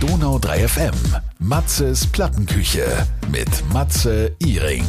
Donau 0.00 0.38
3 0.38 0.68
FM. 0.68 0.94
Matzes 1.40 2.06
Plattenküche 2.06 2.84
mit 3.32 3.48
Matze 3.72 4.36
Iring. 4.38 4.84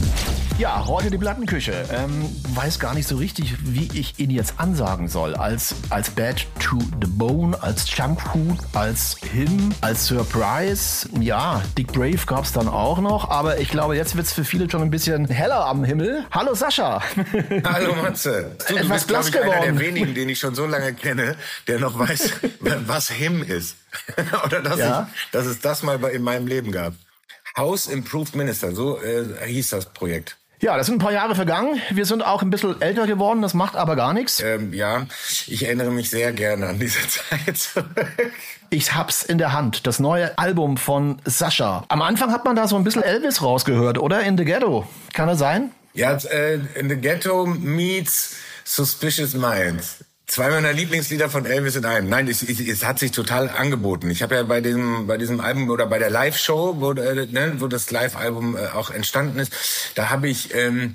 Ja, 0.60 0.86
heute 0.88 1.10
die 1.10 1.18
Plattenküche. 1.18 1.86
Ähm, 1.90 2.30
weiß 2.54 2.80
gar 2.80 2.94
nicht 2.94 3.08
so 3.08 3.16
richtig, 3.16 3.56
wie 3.62 3.90
ich 3.98 4.20
ihn 4.20 4.30
jetzt 4.30 4.56
ansagen 4.58 5.08
soll. 5.08 5.34
Als, 5.34 5.74
als 5.90 6.10
Bad 6.10 6.46
to 6.60 6.78
the 7.02 7.08
Bone, 7.08 7.58
als 7.64 7.86
Junkfood, 7.96 8.58
als 8.74 9.16
Him, 9.32 9.74
als 9.80 10.08
Surprise. 10.08 11.08
Ja, 11.18 11.64
Dick 11.78 11.94
Brave 11.94 12.20
gab 12.26 12.44
es 12.44 12.52
dann 12.52 12.68
auch 12.68 13.00
noch. 13.00 13.30
Aber 13.30 13.60
ich 13.60 13.70
glaube, 13.70 13.96
jetzt 13.96 14.18
wird 14.18 14.28
es 14.28 14.34
für 14.34 14.44
viele 14.44 14.70
schon 14.70 14.82
ein 14.82 14.90
bisschen 14.90 15.30
heller 15.30 15.66
am 15.66 15.86
Himmel. 15.86 16.26
Hallo 16.30 16.54
Sascha. 16.54 17.02
Hallo 17.64 17.96
Matze. 17.96 18.58
Du, 18.68 18.80
du 18.80 18.90
bist, 18.90 19.08
glaube 19.08 19.28
ich, 19.28 19.32
geworden. 19.32 19.52
einer 19.52 19.72
der 19.72 19.80
wenigen, 19.80 20.14
den 20.14 20.28
ich 20.28 20.40
schon 20.40 20.56
so 20.56 20.66
lange 20.66 20.94
kenne, 20.94 21.38
der 21.70 21.80
noch 21.80 21.98
weiß, 21.98 22.34
was 22.86 23.10
Him 23.10 23.44
ist. 23.44 23.78
Oder 24.46 24.62
dass, 24.62 24.78
ja? 24.78 25.10
ich, 25.10 25.32
dass 25.32 25.46
es 25.46 25.62
das 25.62 25.84
mal 25.84 26.04
in 26.10 26.22
meinem 26.22 26.48
Leben 26.48 26.74
gab. 26.74 26.96
House 27.56 27.88
Improved 27.88 28.36
Minister, 28.36 28.74
so 28.74 29.02
äh, 29.02 29.48
hieß 29.48 29.70
das 29.70 29.86
Projekt. 29.86 30.36
Ja, 30.62 30.76
das 30.76 30.88
sind 30.88 30.96
ein 30.96 31.00
paar 31.00 31.14
Jahre 31.14 31.36
vergangen. 31.36 31.80
Wir 31.90 32.06
sind 32.06 32.22
auch 32.22 32.42
ein 32.42 32.50
bisschen 32.50 32.82
älter 32.82 33.08
geworden, 33.08 33.42
das 33.42 33.54
macht 33.54 33.78
aber 33.78 33.96
gar 33.96 34.14
nichts. 34.14 34.42
Ähm, 34.42 34.74
ja, 34.74 35.06
ich 35.48 35.64
erinnere 35.66 35.90
mich 35.90 36.10
sehr 36.10 36.34
gerne 36.34 36.68
an 36.68 36.80
diese 36.80 37.00
Zeit 37.08 37.58
zurück. 37.58 37.88
Ich 38.70 38.94
hab's 38.94 39.24
in 39.24 39.38
der 39.38 39.54
Hand, 39.54 39.88
das 39.88 40.00
neue 40.00 40.38
Album 40.38 40.76
von 40.76 41.22
Sascha. 41.24 41.86
Am 41.88 42.02
Anfang 42.02 42.32
hat 42.32 42.44
man 42.44 42.58
da 42.58 42.68
so 42.68 42.76
ein 42.76 42.84
bisschen 42.84 43.04
Elvis 43.04 43.42
rausgehört, 43.42 44.00
oder? 44.00 44.22
In 44.22 44.38
the 44.38 44.44
Ghetto. 44.44 44.86
Kann 45.14 45.28
das 45.28 45.40
sein? 45.40 45.72
Ja, 45.94 46.12
äh, 46.14 46.60
in 46.76 46.90
the 46.90 46.98
Ghetto 46.98 47.46
meets 47.46 48.36
Suspicious 48.66 49.34
Minds. 49.34 50.04
Zwei 50.30 50.52
meiner 50.52 50.74
Lieblingslieder 50.74 51.28
von 51.28 51.48
Elvis 51.48 51.76
in 51.76 51.86
einem. 51.86 52.08
Nein, 52.08 52.28
es, 52.28 52.44
es, 52.44 52.60
es 52.60 52.86
hat 52.86 53.00
sich 53.00 53.10
total 53.10 53.50
angeboten. 53.50 54.12
Ich 54.12 54.22
habe 54.22 54.36
ja 54.36 54.44
bei 54.44 54.62
diesem, 54.62 55.08
bei 55.08 55.18
diesem 55.18 55.40
Album 55.40 55.72
oder 55.72 55.88
bei 55.88 55.98
der 55.98 56.12
Live-Show, 56.12 56.76
wo, 56.78 56.92
äh, 56.92 57.26
ne, 57.26 57.54
wo 57.58 57.66
das 57.66 57.90
Live-Album 57.90 58.56
äh, 58.56 58.68
auch 58.68 58.92
entstanden 58.92 59.40
ist, 59.40 59.52
da 59.96 60.12
habe 60.12 60.30
ich 60.30 60.54
ähm, 60.54 60.94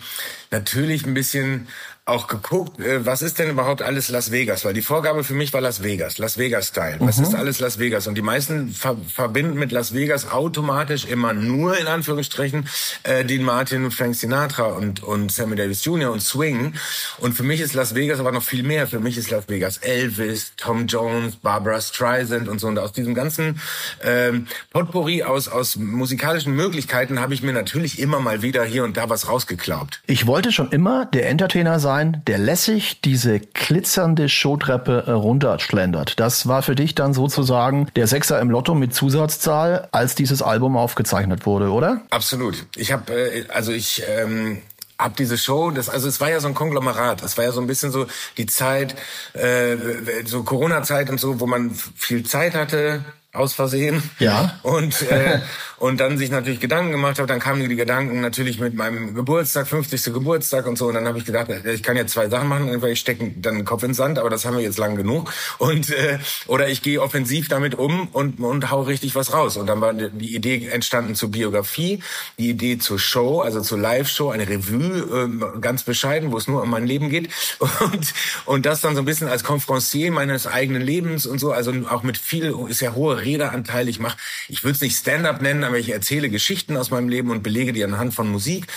natürlich 0.52 1.04
ein 1.04 1.14
bisschen 1.14 1.66
auch 2.06 2.26
geguckt, 2.26 2.78
äh, 2.80 3.06
was 3.06 3.22
ist 3.22 3.38
denn 3.38 3.48
überhaupt 3.48 3.80
alles 3.80 4.10
Las 4.10 4.30
Vegas? 4.30 4.64
Weil 4.66 4.74
die 4.74 4.82
Vorgabe 4.82 5.24
für 5.24 5.32
mich 5.32 5.54
war 5.54 5.62
Las 5.62 5.82
Vegas, 5.82 6.18
Las 6.18 6.36
Vegas-Style. 6.36 6.96
Was 7.00 7.16
mhm. 7.16 7.24
ist 7.24 7.34
alles 7.34 7.60
Las 7.60 7.78
Vegas? 7.78 8.06
Und 8.06 8.14
die 8.16 8.22
meisten 8.22 8.68
ver 8.68 8.96
verbinden 9.08 9.58
mit 9.58 9.72
Las 9.72 9.94
Vegas 9.94 10.30
automatisch 10.30 11.06
immer 11.06 11.32
nur 11.32 11.78
in 11.78 11.86
Anführungsstrichen 11.86 12.68
äh, 13.04 13.24
Dean 13.24 13.42
Martin, 13.42 13.90
Frank 13.90 14.16
Sinatra 14.16 14.64
und, 14.64 15.02
und 15.02 15.32
Sammy 15.32 15.56
Davis 15.56 15.82
Jr. 15.84 16.12
und 16.12 16.20
Swing. 16.20 16.74
Und 17.18 17.32
für 17.34 17.42
mich 17.42 17.60
ist 17.60 17.72
Las 17.72 17.94
Vegas 17.94 18.20
aber 18.20 18.32
noch 18.32 18.42
viel 18.42 18.64
mehr. 18.64 18.86
Für 18.86 19.00
mich 19.00 19.16
ist 19.16 19.30
Las 19.30 19.48
Vegas 19.48 19.78
Elvis, 19.78 20.52
Tom 20.58 20.86
Jones, 20.86 21.36
Barbara 21.36 21.80
Streisand 21.80 22.48
und 22.48 22.58
so. 22.58 22.66
Und 22.66 22.78
aus 22.78 22.92
diesem 22.92 23.14
ganzen 23.14 23.60
ähm, 24.02 24.46
Potpourri 24.72 25.22
aus, 25.22 25.48
aus 25.48 25.76
musikalischen 25.76 26.54
Möglichkeiten 26.54 27.18
habe 27.18 27.32
ich 27.32 27.42
mir 27.42 27.54
natürlich 27.54 27.98
immer 27.98 28.20
mal 28.20 28.42
wieder 28.42 28.62
hier 28.62 28.84
und 28.84 28.98
da 28.98 29.08
was 29.08 29.26
rausgeklaubt. 29.26 30.02
Ich 30.06 30.26
wollte 30.26 30.52
schon 30.52 30.70
immer 30.70 31.06
der 31.06 31.30
Entertainer 31.30 31.80
sein, 31.80 31.93
sein, 31.94 32.22
der 32.26 32.38
lässig 32.38 33.00
diese 33.02 33.38
glitzernde 33.38 34.28
Showtreppe 34.28 35.12
runterschlendert. 35.12 36.18
Das 36.18 36.48
war 36.48 36.62
für 36.62 36.74
dich 36.74 36.96
dann 36.96 37.14
sozusagen 37.14 37.88
der 37.94 38.08
Sechser 38.08 38.40
im 38.40 38.50
Lotto 38.50 38.74
mit 38.74 38.92
Zusatzzahl, 38.94 39.88
als 39.92 40.16
dieses 40.16 40.42
Album 40.42 40.76
aufgezeichnet 40.76 41.46
wurde, 41.46 41.70
oder? 41.70 42.02
Absolut. 42.10 42.66
Ich 42.74 42.90
habe, 42.90 43.12
äh, 43.12 43.44
also 43.48 43.70
ich 43.70 44.02
ähm, 44.08 44.60
hab 44.98 45.16
diese 45.16 45.38
Show, 45.38 45.70
das 45.70 45.88
also 45.88 46.08
es 46.08 46.20
war 46.20 46.30
ja 46.30 46.40
so 46.40 46.48
ein 46.48 46.54
Konglomerat, 46.54 47.22
es 47.22 47.36
war 47.36 47.44
ja 47.44 47.52
so 47.52 47.60
ein 47.60 47.68
bisschen 47.68 47.92
so 47.92 48.06
die 48.38 48.46
Zeit, 48.46 48.96
äh, 49.34 49.76
so 50.24 50.42
Corona-Zeit 50.42 51.10
und 51.10 51.20
so, 51.20 51.38
wo 51.38 51.46
man 51.46 51.70
viel 51.96 52.24
Zeit 52.24 52.54
hatte, 52.54 53.04
aus 53.34 53.52
Versehen. 53.52 54.02
Ja. 54.18 54.58
Und, 54.62 55.02
äh, 55.02 55.40
und 55.78 56.00
dann 56.00 56.18
sich 56.18 56.30
natürlich 56.30 56.60
Gedanken 56.60 56.92
gemacht 56.92 57.18
habe, 57.18 57.26
dann 57.26 57.40
kamen 57.40 57.68
die 57.68 57.76
Gedanken 57.76 58.20
natürlich 58.20 58.60
mit 58.60 58.74
meinem 58.74 59.14
Geburtstag, 59.14 59.66
50. 59.66 60.12
Geburtstag 60.12 60.66
und 60.66 60.76
so. 60.76 60.88
Und 60.88 60.94
dann 60.94 61.06
habe 61.06 61.18
ich 61.18 61.24
gedacht, 61.24 61.48
ich 61.64 61.82
kann 61.82 61.96
jetzt 61.96 62.12
zwei 62.12 62.28
Sachen 62.28 62.48
machen. 62.48 62.68
Entweder 62.68 62.92
ich 62.92 63.00
stecke 63.00 63.32
dann 63.36 63.56
den 63.56 63.64
Kopf 63.64 63.82
ins 63.82 63.96
Sand, 63.96 64.18
aber 64.18 64.30
das 64.30 64.44
haben 64.44 64.56
wir 64.56 64.62
jetzt 64.62 64.78
lang 64.78 64.96
genug. 64.96 65.32
Und 65.58 65.90
äh, 65.90 66.18
oder 66.46 66.68
ich 66.68 66.82
gehe 66.82 67.00
offensiv 67.00 67.48
damit 67.48 67.74
um 67.74 68.08
und, 68.08 68.40
und 68.40 68.70
hau 68.70 68.82
richtig 68.82 69.14
was 69.14 69.32
raus. 69.32 69.56
Und 69.56 69.66
dann 69.66 69.80
war 69.80 69.92
die 69.92 70.34
Idee 70.34 70.68
entstanden 70.68 71.14
zur 71.14 71.30
Biografie, 71.30 72.02
die 72.38 72.50
Idee 72.50 72.78
zur 72.78 72.98
Show, 72.98 73.40
also 73.40 73.60
zur 73.60 73.78
Live-Show, 73.78 74.30
eine 74.30 74.48
Revue, 74.48 75.54
äh, 75.54 75.60
ganz 75.60 75.82
bescheiden, 75.82 76.32
wo 76.32 76.38
es 76.38 76.48
nur 76.48 76.62
um 76.62 76.70
mein 76.70 76.86
Leben 76.86 77.10
geht. 77.10 77.30
Und, 77.58 78.14
und 78.46 78.66
das 78.66 78.80
dann 78.80 78.94
so 78.94 79.02
ein 79.02 79.04
bisschen 79.04 79.28
als 79.28 79.44
Konferencier 79.44 80.10
meines 80.10 80.46
eigenen 80.46 80.82
Lebens 80.82 81.26
und 81.26 81.38
so, 81.38 81.52
also 81.52 81.72
auch 81.90 82.02
mit 82.02 82.16
viel, 82.16 82.54
ist 82.68 82.80
ja 82.80 82.94
hohe 82.94 83.20
Redeanteil. 83.20 83.88
Ich 83.88 83.98
mache, 83.98 84.16
ich 84.48 84.62
würde 84.62 84.74
es 84.74 84.80
nicht 84.80 84.96
Stand-up 84.96 85.42
nennen, 85.42 85.64
aber 85.74 85.80
ich 85.80 85.90
erzähle 85.90 86.30
Geschichten 86.30 86.76
aus 86.76 86.92
meinem 86.92 87.08
Leben 87.08 87.30
und 87.30 87.42
belege 87.42 87.72
die 87.72 87.82
anhand 87.82 88.14
von 88.14 88.30
Musik 88.30 88.68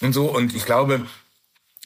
und 0.00 0.12
so. 0.12 0.34
Und 0.34 0.52
ich 0.52 0.64
glaube, 0.64 1.06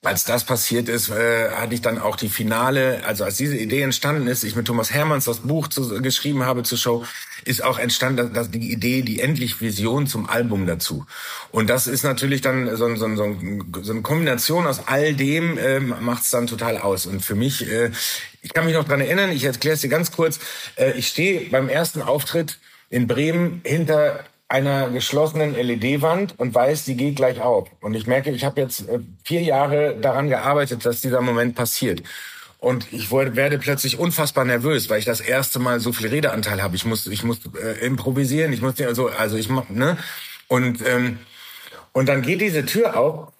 als 0.02 0.24
das 0.24 0.44
passiert 0.44 0.88
ist, 0.88 1.10
äh, 1.10 1.50
hatte 1.50 1.74
ich 1.74 1.82
dann 1.82 1.98
auch 1.98 2.16
die 2.16 2.30
Finale, 2.30 3.02
also 3.04 3.24
als 3.24 3.36
diese 3.36 3.58
Idee 3.58 3.82
entstanden 3.82 4.26
ist, 4.26 4.42
ich 4.42 4.56
mit 4.56 4.66
Thomas 4.66 4.90
Hermanns 4.90 5.26
das 5.26 5.40
Buch 5.40 5.68
zu, 5.68 6.00
geschrieben 6.00 6.44
habe 6.44 6.62
zur 6.62 6.78
Show, 6.78 7.04
ist 7.44 7.62
auch 7.62 7.78
entstanden 7.78 8.32
dass 8.32 8.50
die 8.50 8.72
Idee, 8.72 9.02
die 9.02 9.20
endlich 9.20 9.60
Vision 9.60 10.06
zum 10.06 10.30
Album 10.30 10.66
dazu. 10.66 11.04
Und 11.50 11.68
das 11.68 11.86
ist 11.86 12.02
natürlich 12.02 12.40
dann 12.40 12.74
so, 12.74 12.96
so, 12.96 13.16
so, 13.16 13.36
so 13.82 13.92
eine 13.92 14.00
Kombination 14.00 14.66
aus 14.66 14.88
all 14.88 15.12
dem, 15.12 15.58
äh, 15.58 15.78
macht 15.78 16.22
es 16.22 16.30
dann 16.30 16.46
total 16.46 16.78
aus. 16.78 17.04
Und 17.04 17.20
für 17.20 17.34
mich, 17.34 17.70
äh, 17.70 17.90
ich 18.40 18.54
kann 18.54 18.64
mich 18.64 18.74
noch 18.74 18.84
dran 18.84 19.02
erinnern, 19.02 19.30
ich 19.30 19.44
erkläre 19.44 19.74
es 19.74 19.82
dir 19.82 19.90
ganz 19.90 20.10
kurz, 20.10 20.40
äh, 20.76 20.92
ich 20.92 21.08
stehe 21.08 21.50
beim 21.50 21.68
ersten 21.68 22.00
Auftritt 22.00 22.58
in 22.88 23.06
Bremen 23.06 23.60
hinter 23.64 24.24
einer 24.54 24.88
geschlossenen 24.88 25.56
LED-Wand 25.56 26.38
und 26.38 26.54
weiß, 26.54 26.84
die 26.84 26.96
geht 26.96 27.16
gleich 27.16 27.40
auf. 27.40 27.68
Und 27.80 27.94
ich 27.94 28.06
merke, 28.06 28.30
ich 28.30 28.44
habe 28.44 28.60
jetzt 28.60 28.88
äh, 28.88 29.00
vier 29.24 29.42
Jahre 29.42 29.96
daran 30.00 30.28
gearbeitet, 30.28 30.86
dass 30.86 31.00
dieser 31.00 31.20
Moment 31.20 31.56
passiert. 31.56 32.04
Und 32.60 32.86
ich 32.92 33.10
werde 33.10 33.58
plötzlich 33.58 33.98
unfassbar 33.98 34.44
nervös, 34.44 34.88
weil 34.88 35.00
ich 35.00 35.04
das 35.04 35.20
erste 35.20 35.58
Mal 35.58 35.80
so 35.80 35.92
viel 35.92 36.06
Redeanteil 36.06 36.62
habe. 36.62 36.76
Ich 36.76 36.84
muss, 36.84 37.08
ich 37.08 37.24
muss 37.24 37.40
äh, 37.60 37.84
improvisieren, 37.84 38.52
ich 38.52 38.62
muss 38.62 38.80
also, 38.80 39.08
also 39.08 39.36
ich 39.36 39.48
ne 39.70 39.98
und 40.46 40.86
ähm, 40.86 41.18
und 41.92 42.08
dann 42.08 42.22
geht 42.22 42.40
diese 42.40 42.64
Tür 42.64 42.96
auf 42.96 43.32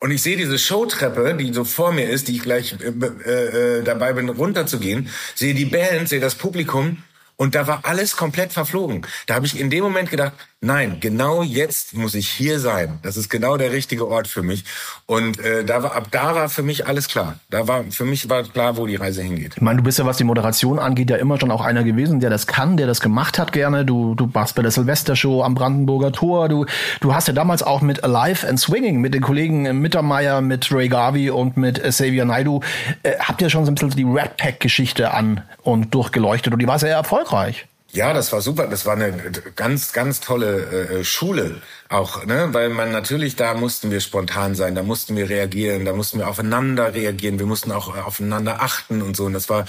und 0.00 0.10
ich 0.10 0.22
sehe 0.22 0.36
diese 0.36 0.58
Showtreppe, 0.58 1.36
die 1.38 1.54
so 1.54 1.64
vor 1.64 1.92
mir 1.92 2.08
ist, 2.08 2.28
die 2.28 2.36
ich 2.36 2.42
gleich 2.42 2.76
äh, 2.80 3.78
äh, 3.78 3.82
dabei 3.82 4.12
bin 4.12 4.28
runterzugehen, 4.28 5.08
sehe 5.34 5.54
die 5.54 5.64
Band, 5.64 6.08
sehe 6.08 6.20
das 6.20 6.34
Publikum 6.34 7.02
und 7.38 7.54
da 7.54 7.66
war 7.66 7.80
alles 7.84 8.16
komplett 8.16 8.52
verflogen. 8.52 9.06
Da 9.26 9.36
habe 9.36 9.46
ich 9.46 9.58
in 9.58 9.70
dem 9.70 9.82
Moment 9.84 10.10
gedacht, 10.10 10.32
nein, 10.60 10.98
genau 11.00 11.42
jetzt 11.42 11.94
muss 11.94 12.14
ich 12.14 12.28
hier 12.28 12.58
sein. 12.58 12.98
Das 13.02 13.16
ist 13.16 13.28
genau 13.28 13.56
der 13.56 13.72
richtige 13.72 14.08
Ort 14.08 14.28
für 14.28 14.42
mich. 14.42 14.64
Und 15.06 15.38
äh, 15.40 15.64
da 15.64 15.82
war, 15.82 15.94
ab 15.94 16.08
da 16.10 16.34
war 16.34 16.48
für 16.48 16.62
mich 16.62 16.86
alles 16.86 17.08
klar. 17.08 17.38
Da 17.50 17.68
war 17.68 17.84
für 17.90 18.04
mich 18.04 18.28
war 18.28 18.42
klar, 18.42 18.76
wo 18.76 18.86
die 18.86 18.96
Reise 18.96 19.22
hingeht. 19.22 19.54
Ich 19.56 19.62
meine, 19.62 19.78
du 19.78 19.84
bist 19.84 19.98
ja, 19.98 20.06
was 20.06 20.16
die 20.16 20.24
Moderation 20.24 20.78
angeht, 20.78 21.10
ja 21.10 21.16
immer 21.16 21.38
schon 21.38 21.50
auch 21.50 21.60
einer 21.60 21.84
gewesen, 21.84 22.20
der 22.20 22.30
das 22.30 22.46
kann, 22.46 22.76
der 22.76 22.86
das 22.86 23.00
gemacht 23.00 23.38
hat 23.38 23.52
gerne. 23.52 23.84
Du, 23.84 24.14
du 24.14 24.28
warst 24.34 24.54
bei 24.54 24.62
der 24.62 24.70
Silvestershow 24.70 25.42
am 25.42 25.54
Brandenburger 25.54 26.12
Tor. 26.12 26.48
Du, 26.48 26.66
du 27.00 27.14
hast 27.14 27.28
ja 27.28 27.34
damals 27.34 27.62
auch 27.62 27.80
mit 27.80 28.04
Alive 28.04 28.46
and 28.46 28.58
Swinging, 28.58 29.00
mit 29.00 29.14
den 29.14 29.22
Kollegen 29.22 29.80
Mittermeier, 29.80 30.40
mit 30.40 30.72
Ray 30.72 30.88
Garvey 30.88 31.30
und 31.30 31.56
mit 31.56 31.82
Xavier 31.82 32.24
Naidu, 32.24 32.60
äh, 33.02 33.12
habt 33.18 33.40
ihr 33.40 33.50
schon 33.50 33.64
so 33.64 33.70
ein 33.70 33.74
bisschen 33.74 33.90
die 33.90 34.04
Red 34.04 34.36
Pack-Geschichte 34.36 35.12
an 35.12 35.42
und 35.62 35.94
durchgeleuchtet. 35.94 36.52
Und 36.52 36.58
die 36.58 36.66
war 36.66 36.78
sehr 36.78 36.94
erfolgreich. 36.94 37.66
Ja, 37.90 38.12
das 38.12 38.32
war 38.32 38.42
super. 38.42 38.66
Das 38.66 38.84
war 38.84 38.94
eine 38.94 39.12
ganz, 39.56 39.92
ganz 39.94 40.20
tolle 40.20 41.00
äh, 41.00 41.04
Schule 41.04 41.62
auch, 41.88 42.24
ne? 42.26 42.48
Weil 42.52 42.68
man 42.68 42.92
natürlich 42.92 43.34
da 43.34 43.54
mussten 43.54 43.90
wir 43.90 44.00
spontan 44.00 44.54
sein, 44.54 44.74
da 44.74 44.82
mussten 44.82 45.16
wir 45.16 45.30
reagieren, 45.30 45.86
da 45.86 45.94
mussten 45.94 46.18
wir 46.18 46.28
aufeinander 46.28 46.92
reagieren, 46.92 47.38
wir 47.38 47.46
mussten 47.46 47.72
auch 47.72 47.96
aufeinander 47.96 48.60
achten 48.60 49.00
und 49.00 49.16
so. 49.16 49.24
Und 49.24 49.32
das 49.32 49.48
war, 49.48 49.64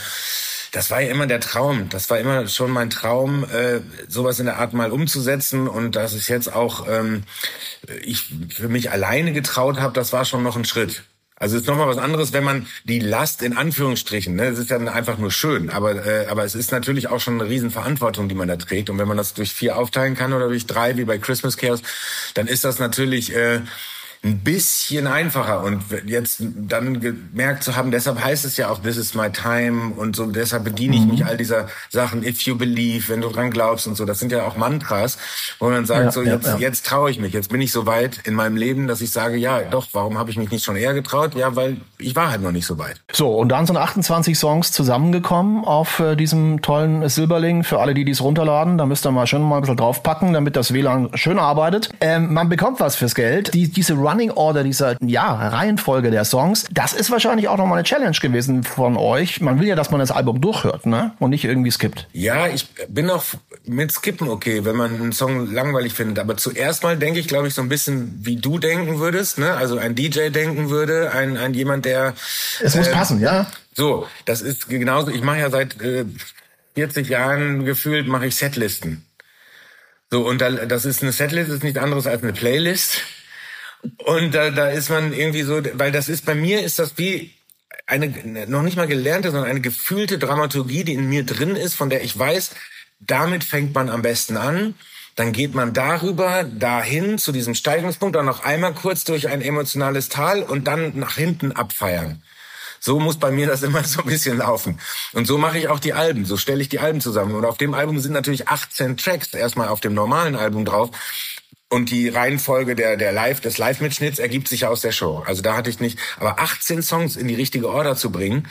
das 0.74 0.92
war 0.92 1.00
ja 1.02 1.12
immer 1.12 1.28
der 1.28 1.40
Traum. 1.40 1.88
Das 1.90 2.10
war 2.10 2.20
immer 2.20 2.48
schon 2.48 2.72
mein 2.72 2.90
Traum, 2.90 3.46
äh, 3.46 3.80
sowas 4.10 4.40
in 4.40 4.48
der 4.48 4.58
Art 4.58 4.74
mal 4.74 4.92
umzusetzen. 4.92 5.70
Und 5.70 5.96
dass 5.96 6.14
ich 6.14 6.28
jetzt 6.28 6.54
auch 6.54 6.88
ähm, 6.90 7.24
ich 8.04 8.34
für 8.50 8.68
mich 8.68 8.92
alleine 8.92 9.32
getraut 9.32 9.80
habe, 9.80 9.94
das 9.94 10.12
war 10.12 10.26
schon 10.26 10.44
noch 10.44 10.58
ein 10.58 10.66
Schritt. 10.66 11.04
Also 11.40 11.56
es 11.56 11.62
ist 11.62 11.68
nochmal 11.68 11.88
was 11.88 11.98
anderes, 11.98 12.34
wenn 12.34 12.44
man 12.44 12.68
die 12.84 13.00
Last 13.00 13.42
in 13.42 13.56
Anführungsstrichen, 13.56 14.36
ne, 14.36 14.48
es 14.48 14.60
ist 14.60 14.70
ja 14.70 14.78
einfach 14.78 15.18
nur 15.18 15.32
schön, 15.32 15.70
aber 15.70 16.06
äh, 16.06 16.28
aber 16.28 16.44
es 16.44 16.54
ist 16.54 16.74
natürlich 16.74 17.08
auch 17.08 17.22
schon 17.22 17.40
eine 17.40 17.50
Riesenverantwortung, 17.50 18.28
die 18.28 18.36
man 18.36 18.50
da 18.50 18.58
trägt. 18.58 18.90
Und 18.90 18.98
wenn 18.98 19.08
man 19.08 19.16
das 19.16 19.34
durch 19.34 19.54
vier 19.54 19.78
aufteilen 19.78 20.16
kann 20.16 20.34
oder 20.34 20.50
durch 20.50 20.68
drei, 20.68 20.98
wie 20.98 21.06
bei 21.06 21.18
Christmas 21.18 21.56
Chaos, 21.56 21.82
dann 22.34 22.48
ist 22.48 22.66
das 22.66 22.80
natürlich 22.80 23.34
äh, 23.34 23.62
ein 24.22 24.40
bisschen 24.40 25.08
einfacher 25.08 25.64
und 25.64 25.82
jetzt 26.06 26.42
dann 26.42 27.00
gemerkt 27.00 27.64
zu 27.64 27.78
haben, 27.78 27.90
deshalb 27.90 28.22
heißt 28.22 28.44
es 28.44 28.58
ja 28.58 28.70
auch 28.70 28.80
This 28.80 28.98
is 28.98 29.16
my 29.16 29.32
time 29.32 29.94
und 29.96 30.16
so, 30.16 30.26
deshalb 30.26 30.66
bediene 30.66 30.98
ich 30.98 31.06
mich 31.06 31.22
mhm. 31.22 31.28
all 31.28 31.38
dieser 31.38 31.68
Sachen, 31.90 32.24
if 32.24 32.42
you 32.42 32.58
believe, 32.58 33.08
wenn 33.08 33.22
du 33.22 33.30
dran 33.30 33.50
glaubst 33.50 33.88
und 33.88 33.96
so, 33.96 34.04
das 34.04 34.20
sind 34.20 34.34
ja 34.34 34.44
auch 34.44 34.58
Mantras, 34.58 35.18
wo 35.60 35.70
man 35.70 35.86
sagt, 35.86 36.04
ja, 36.04 36.12
so 36.12 36.22
jetzt, 36.22 36.48
ja, 36.48 36.54
ja. 36.54 36.60
jetzt 36.60 36.86
traue 36.86 37.12
ich 37.12 37.20
mich, 37.20 37.32
jetzt 37.32 37.50
bin 37.50 37.62
ich 37.62 37.72
so 37.72 37.86
weit 37.86 38.20
in 38.26 38.34
meinem 38.34 38.58
Leben, 38.58 38.88
dass 38.88 39.00
ich 39.00 39.12
sage, 39.12 39.38
ja, 39.38 39.62
doch, 39.62 39.88
warum 39.94 40.18
habe 40.18 40.30
ich 40.32 40.38
mich 40.38 40.52
nicht 40.52 40.66
schon 40.66 40.76
eher 40.76 40.94
getraut? 40.94 41.36
Ja, 41.36 41.56
weil 41.56 41.78
ich 41.98 42.16
war 42.16 42.30
halt 42.30 42.42
noch 42.42 42.52
nicht 42.52 42.66
so 42.66 42.78
weit. 42.78 43.00
So, 43.14 43.30
und 43.38 43.50
dann 43.50 43.66
sind 43.66 43.78
28 43.78 44.38
Songs 44.38 44.74
zusammengekommen 44.74 45.64
auf 45.64 46.02
äh, 46.02 46.18
diesem 46.18 46.62
tollen 46.62 47.08
Silberling, 47.08 47.64
für 47.64 47.80
alle, 47.80 47.94
die 47.94 48.04
dies 48.04 48.22
runterladen, 48.22 48.78
da 48.78 48.86
müsst 48.86 49.06
ihr 49.06 49.12
mal 49.12 49.28
schön 49.28 49.42
mal 49.42 49.58
ein 49.58 49.62
bisschen 49.62 49.78
draufpacken, 49.78 50.34
damit 50.34 50.58
das 50.58 50.74
WLAN 50.74 51.12
schön 51.14 51.40
arbeitet. 51.40 51.90
Ähm, 52.02 52.34
man 52.34 52.50
bekommt 52.50 52.82
was 52.82 52.98
fürs 52.98 53.16
Geld. 53.16 53.54
Die, 53.54 53.70
diese 53.70 53.94
Running 54.10 54.32
Order, 54.32 54.64
dieser 54.64 54.98
ja, 55.02 55.34
Reihenfolge 55.50 56.12
der 56.12 56.26
Songs, 56.26 56.66
das 56.72 56.94
ist 56.94 57.12
wahrscheinlich 57.12 57.48
auch 57.48 57.58
nochmal 57.58 57.78
eine 57.78 57.84
Challenge 57.84 58.18
gewesen 58.20 58.64
von 58.64 58.98
euch. 58.98 59.42
Man 59.42 59.60
will 59.60 59.68
ja, 59.68 59.76
dass 59.76 59.92
man 59.92 60.00
das 60.00 60.12
Album 60.12 60.42
durchhört, 60.42 60.86
ne? 60.86 61.14
Und 61.20 61.30
nicht 61.30 61.46
irgendwie 61.46 61.72
skippt. 61.72 62.08
Ja, 62.14 62.48
ich 62.48 62.68
bin 62.88 63.10
auch 63.10 63.24
mit 63.66 63.92
Skippen 63.92 64.30
okay, 64.30 64.66
wenn 64.66 64.76
man 64.76 64.96
einen 64.96 65.12
Song 65.12 65.52
langweilig 65.52 65.94
findet. 65.94 66.20
Aber 66.20 66.38
zuerst 66.38 66.84
mal 66.84 66.98
denke 66.98 67.20
ich, 67.20 67.28
glaube 67.28 67.48
ich, 67.48 67.54
so 67.54 67.62
ein 67.62 67.70
bisschen, 67.70 68.20
wie 68.24 68.38
du 68.38 68.58
denken 68.58 69.00
würdest, 69.00 69.38
ne? 69.38 69.54
Also 69.54 69.78
ein 69.78 69.96
DJ 69.96 70.30
denken 70.30 70.70
würde, 70.70 71.12
ein, 71.12 71.38
ein 71.38 71.54
jemand, 71.54 71.86
der. 71.86 72.14
Es 72.62 72.76
muss 72.76 72.88
äh, 72.88 72.92
passen, 72.92 73.22
ja. 73.22 73.48
So, 73.74 74.08
das 74.26 74.42
ist 74.42 74.68
genauso. 74.70 75.12
Ich 75.12 75.22
mache 75.22 75.40
ja 75.40 75.50
seit 75.50 75.82
äh, 75.82 76.06
40 76.76 77.10
Jahren 77.10 77.66
gefühlt, 77.66 78.08
mache 78.08 78.26
ich 78.26 78.36
Setlisten. 78.36 79.06
So, 80.12 80.28
und 80.28 80.42
da, 80.42 80.50
das 80.50 80.86
ist 80.86 81.04
eine 81.04 81.12
Setlist, 81.12 81.52
ist 81.52 81.64
nichts 81.64 81.80
anderes 81.80 82.08
als 82.08 82.24
eine 82.24 82.34
Playlist. 82.34 83.02
Und 83.98 84.34
da, 84.34 84.52
da 84.52 84.70
ist 84.70 84.90
man 84.90 85.14
irgendwie 85.14 85.44
so, 85.44 85.62
weil 85.74 85.92
das 85.92 86.10
ist, 86.10 86.26
bei 86.26 86.36
mir 86.36 86.64
ist 86.64 86.80
das 86.80 86.98
wie 86.98 87.34
eine, 87.88 88.08
noch 88.48 88.62
nicht 88.62 88.78
mal 88.78 88.88
gelernte, 88.88 89.32
sondern 89.32 89.50
eine 89.50 89.62
gefühlte 89.62 90.20
Dramaturgie, 90.20 90.84
die 90.84 90.94
in 90.94 91.10
mir 91.10 91.24
drin 91.26 91.56
ist, 91.56 91.76
von 91.76 91.90
der 91.90 92.04
ich 92.04 92.18
weiß, 92.18 92.52
damit 93.00 93.44
fängt 93.44 93.74
man 93.74 93.90
am 93.90 94.02
besten 94.02 94.38
an. 94.38 94.76
Dann 95.16 95.34
geht 95.34 95.54
man 95.54 95.74
darüber, 95.74 96.44
dahin, 96.44 97.18
zu 97.18 97.32
diesem 97.32 97.56
Steigungspunkt, 97.56 98.16
dann 98.16 98.26
noch 98.26 98.44
einmal 98.44 98.74
kurz 98.74 99.04
durch 99.04 99.28
ein 99.28 99.42
emotionales 99.42 100.08
Tal 100.08 100.44
und 100.44 100.66
dann 100.66 100.98
nach 100.98 101.16
hinten 101.16 101.52
abfeiern. 101.52 102.22
So 102.80 103.00
muss 103.00 103.18
bei 103.18 103.32
mir 103.32 103.48
das 103.48 103.64
immer 103.64 103.84
so 103.84 104.02
ein 104.02 104.08
bisschen 104.08 104.38
laufen. 104.38 104.80
Und 105.14 105.26
so 105.26 105.38
mache 105.38 105.58
ich 105.58 105.68
auch 105.68 105.80
die 105.80 105.94
Alben. 105.94 106.26
So 106.26 106.38
stelle 106.38 106.62
ich 106.62 106.70
die 106.70 106.80
Alben 106.80 107.02
zusammen. 107.02 107.36
Und 107.36 107.46
auf 107.46 107.58
dem 107.58 107.74
Album 107.74 108.00
sind 108.00 108.14
natürlich 108.14 108.48
18 108.48 108.98
Tracks 108.98 109.34
erstmal 109.34 109.68
auf 109.68 109.82
dem 109.82 109.94
normalen 109.94 110.36
Album 110.36 110.64
drauf. 110.66 110.92
Und 111.70 111.92
die 111.92 112.10
Reihenfolge 112.10 112.76
der, 112.76 112.98
der 112.98 113.12
Live, 113.12 113.42
des 113.42 113.60
Live-Mitschnitts 113.60 114.18
ergibt 114.18 114.48
sich 114.48 114.66
aus 114.66 114.82
der 114.82 114.92
Show. 114.92 115.24
Also 115.26 115.44
da 115.44 115.56
hatte 115.56 115.70
ich 115.70 115.80
nicht, 115.80 116.00
aber 116.18 116.40
18 116.40 116.82
Songs 116.82 117.16
in 117.16 117.28
die 117.28 117.36
richtige 117.36 117.70
Order 117.70 117.96
zu 117.96 118.12
bringen, 118.12 118.48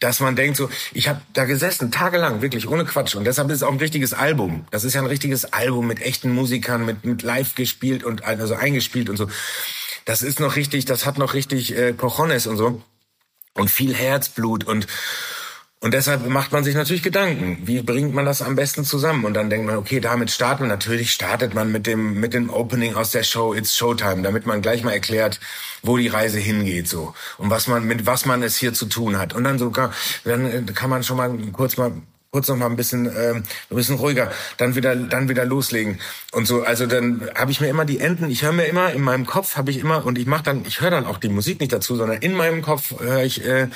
dass 0.00 0.20
man 0.20 0.34
denkt 0.34 0.56
so, 0.56 0.70
ich 0.92 1.08
habe 1.08 1.20
da 1.34 1.44
gesessen, 1.44 1.92
tagelang, 1.92 2.42
wirklich, 2.42 2.66
ohne 2.66 2.84
Quatsch. 2.84 3.14
Und 3.14 3.24
deshalb 3.24 3.50
ist 3.50 3.56
es 3.56 3.62
auch 3.62 3.72
ein 3.72 3.78
richtiges 3.78 4.14
Album. 4.14 4.66
Das 4.70 4.84
ist 4.84 4.94
ja 4.94 5.02
ein 5.02 5.06
richtiges 5.06 5.52
Album 5.52 5.86
mit 5.86 6.00
echten 6.00 6.30
Musikern, 6.32 6.84
mit, 6.84 7.04
mit 7.04 7.22
live 7.22 7.54
gespielt 7.54 8.02
und 8.02 8.24
also 8.24 8.54
eingespielt 8.54 9.10
und 9.10 9.16
so. 9.16 9.28
Das 10.06 10.22
ist 10.22 10.40
noch 10.40 10.56
richtig, 10.56 10.84
das 10.86 11.06
hat 11.06 11.18
noch 11.18 11.34
richtig 11.34 11.76
äh, 11.76 11.92
Cojones 11.92 12.46
und 12.46 12.56
so. 12.56 12.82
Und 13.54 13.70
viel 13.70 13.94
Herzblut 13.94 14.64
und 14.64 14.86
und 15.84 15.92
deshalb 15.92 16.26
macht 16.26 16.50
man 16.50 16.64
sich 16.64 16.74
natürlich 16.74 17.02
Gedanken, 17.02 17.58
wie 17.66 17.82
bringt 17.82 18.14
man 18.14 18.24
das 18.24 18.40
am 18.40 18.56
besten 18.56 18.84
zusammen? 18.84 19.26
Und 19.26 19.34
dann 19.34 19.50
denkt 19.50 19.66
man, 19.66 19.76
okay, 19.76 20.00
damit 20.00 20.30
starten 20.30 20.62
wir. 20.62 20.68
Natürlich 20.68 21.12
startet 21.12 21.52
man 21.52 21.70
mit 21.70 21.86
dem, 21.86 22.18
mit 22.20 22.32
dem 22.32 22.48
Opening 22.48 22.94
aus 22.94 23.10
der 23.10 23.22
Show 23.22 23.52
It's 23.52 23.76
Showtime, 23.76 24.22
damit 24.22 24.46
man 24.46 24.62
gleich 24.62 24.82
mal 24.82 24.92
erklärt, 24.92 25.40
wo 25.82 25.98
die 25.98 26.08
Reise 26.08 26.38
hingeht, 26.38 26.88
so. 26.88 27.12
Und 27.36 27.50
was 27.50 27.68
man, 27.68 27.84
mit 27.84 28.06
was 28.06 28.24
man 28.24 28.42
es 28.42 28.56
hier 28.56 28.72
zu 28.72 28.86
tun 28.86 29.18
hat. 29.18 29.34
Und 29.34 29.44
dann 29.44 29.58
sogar, 29.58 29.92
dann 30.24 30.46
äh, 30.46 30.62
kann 30.72 30.88
man 30.88 31.02
schon 31.02 31.18
mal 31.18 31.36
kurz 31.52 31.76
mal 31.76 31.92
kurz 32.30 32.48
noch 32.48 32.56
mal 32.56 32.66
ein 32.66 32.76
bisschen 32.76 33.06
äh, 33.06 33.34
ein 33.34 33.44
bisschen 33.68 33.96
ruhiger, 33.96 34.32
dann 34.56 34.74
wieder 34.74 34.96
dann 34.96 35.28
wieder 35.28 35.44
loslegen 35.44 36.00
und 36.32 36.46
so. 36.46 36.62
Also 36.62 36.86
dann 36.86 37.30
habe 37.36 37.52
ich 37.52 37.60
mir 37.60 37.68
immer 37.68 37.84
die 37.84 38.00
Enden, 38.00 38.28
ich 38.28 38.42
höre 38.42 38.52
mir 38.52 38.64
immer 38.64 38.90
in 38.92 39.02
meinem 39.02 39.24
Kopf 39.24 39.56
habe 39.56 39.70
ich 39.70 39.78
immer 39.78 40.04
und 40.04 40.18
ich 40.18 40.26
mache 40.26 40.42
dann 40.42 40.64
ich 40.66 40.80
höre 40.80 40.90
dann 40.90 41.06
auch 41.06 41.18
die 41.18 41.28
Musik 41.28 41.60
nicht 41.60 41.72
dazu, 41.72 41.94
sondern 41.94 42.22
in 42.22 42.32
meinem 42.32 42.62
Kopf 42.62 42.98
höre 42.98 43.22
ich 43.22 43.44
äh, 43.44 43.68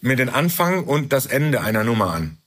mir 0.00 0.16
den 0.16 0.28
Anfang 0.28 0.84
und 0.84 1.12
das 1.12 1.26
Ende 1.26 1.60
einer 1.60 1.84
Nummer 1.84 2.12
an 2.12 2.38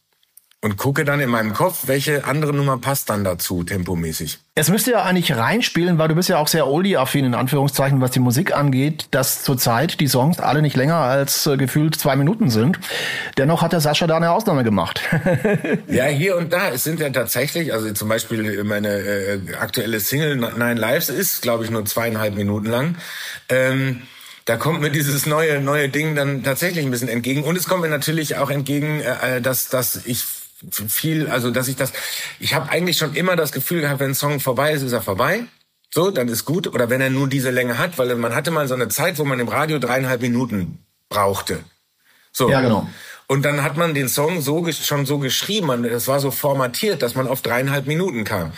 und 0.63 0.77
gucke 0.77 1.05
dann 1.05 1.19
in 1.19 1.29
meinem 1.29 1.53
Kopf, 1.53 1.87
welche 1.87 2.25
andere 2.25 2.53
Nummer 2.53 2.77
passt 2.77 3.09
dann 3.09 3.23
dazu, 3.23 3.63
tempomäßig. 3.63 4.37
Es 4.53 4.69
müsste 4.69 4.91
ja 4.91 5.03
eigentlich 5.03 5.35
reinspielen, 5.35 5.97
weil 5.97 6.07
du 6.07 6.13
bist 6.13 6.29
ja 6.29 6.37
auch 6.37 6.47
sehr 6.47 6.67
oldie-affin, 6.67 7.25
in 7.25 7.33
Anführungszeichen, 7.33 7.99
was 7.99 8.11
die 8.11 8.19
Musik 8.19 8.55
angeht, 8.55 9.07
dass 9.09 9.43
zurzeit 9.43 9.99
die 9.99 10.07
Songs 10.07 10.39
alle 10.39 10.61
nicht 10.61 10.75
länger 10.75 10.97
als 10.97 11.47
äh, 11.47 11.57
gefühlt 11.57 11.95
zwei 11.95 12.15
Minuten 12.15 12.51
sind. 12.51 12.79
Dennoch 13.37 13.63
hat 13.63 13.73
der 13.73 13.81
Sascha 13.81 14.05
da 14.05 14.17
eine 14.17 14.31
Ausnahme 14.31 14.63
gemacht. 14.63 15.01
ja, 15.87 16.05
hier 16.05 16.37
und 16.37 16.53
da. 16.53 16.69
Es 16.69 16.83
sind 16.83 16.99
ja 16.99 17.09
tatsächlich, 17.09 17.73
also 17.73 17.91
zum 17.93 18.07
Beispiel 18.07 18.63
meine 18.63 18.89
äh, 18.89 19.39
aktuelle 19.59 19.99
Single 19.99 20.35
Nine 20.35 20.75
Lives 20.75 21.09
ist, 21.09 21.41
glaube 21.41 21.63
ich, 21.63 21.71
nur 21.71 21.85
zweieinhalb 21.85 22.35
Minuten 22.35 22.67
lang. 22.67 22.95
Ähm, 23.49 24.03
da 24.45 24.57
kommt 24.57 24.81
mir 24.81 24.89
dieses 24.89 25.25
neue 25.25 25.61
neue 25.61 25.89
Ding 25.89 26.15
dann 26.15 26.43
tatsächlich 26.43 26.85
ein 26.85 26.91
bisschen 26.91 27.09
entgegen 27.09 27.43
und 27.43 27.55
es 27.55 27.67
kommt 27.67 27.81
mir 27.81 27.89
natürlich 27.89 28.37
auch 28.37 28.49
entgegen, 28.49 29.01
äh, 29.01 29.37
äh 29.37 29.41
dass 29.41 29.69
dass 29.69 30.05
ich 30.05 30.23
viel, 30.87 31.27
also 31.27 31.51
dass 31.51 31.67
ich 31.67 31.75
das, 31.75 31.91
ich 32.39 32.53
habe 32.53 32.69
eigentlich 32.69 32.97
schon 32.97 33.15
immer 33.15 33.35
das 33.35 33.51
Gefühl 33.51 33.81
gehabt, 33.81 33.99
wenn 33.99 34.11
ein 34.11 34.15
Song 34.15 34.39
vorbei 34.39 34.73
ist, 34.73 34.83
ist 34.83 34.91
er 34.91 35.01
vorbei. 35.01 35.45
So, 35.93 36.11
dann 36.11 36.27
ist 36.27 36.45
gut. 36.45 36.67
Oder 36.67 36.89
wenn 36.89 37.01
er 37.01 37.09
nur 37.09 37.27
diese 37.27 37.51
Länge 37.51 37.77
hat, 37.77 37.97
weil 37.97 38.15
man 38.15 38.33
hatte 38.33 38.51
mal 38.51 38.67
so 38.67 38.75
eine 38.75 38.87
Zeit, 38.87 39.17
wo 39.17 39.25
man 39.25 39.39
im 39.39 39.49
Radio 39.49 39.77
dreieinhalb 39.79 40.21
Minuten 40.21 40.85
brauchte. 41.09 41.63
So. 42.31 42.49
Ja, 42.49 42.61
genau. 42.61 42.87
Und 43.27 43.43
dann 43.43 43.63
hat 43.63 43.77
man 43.77 43.93
den 43.93 44.09
Song 44.09 44.41
so 44.41 44.69
schon 44.71 45.05
so 45.05 45.17
geschrieben, 45.17 45.67
man, 45.67 45.83
das 45.83 46.07
war 46.07 46.19
so 46.19 46.31
formatiert, 46.31 47.01
dass 47.01 47.15
man 47.15 47.27
auf 47.27 47.41
dreieinhalb 47.41 47.87
Minuten 47.87 48.23
kam. 48.23 48.53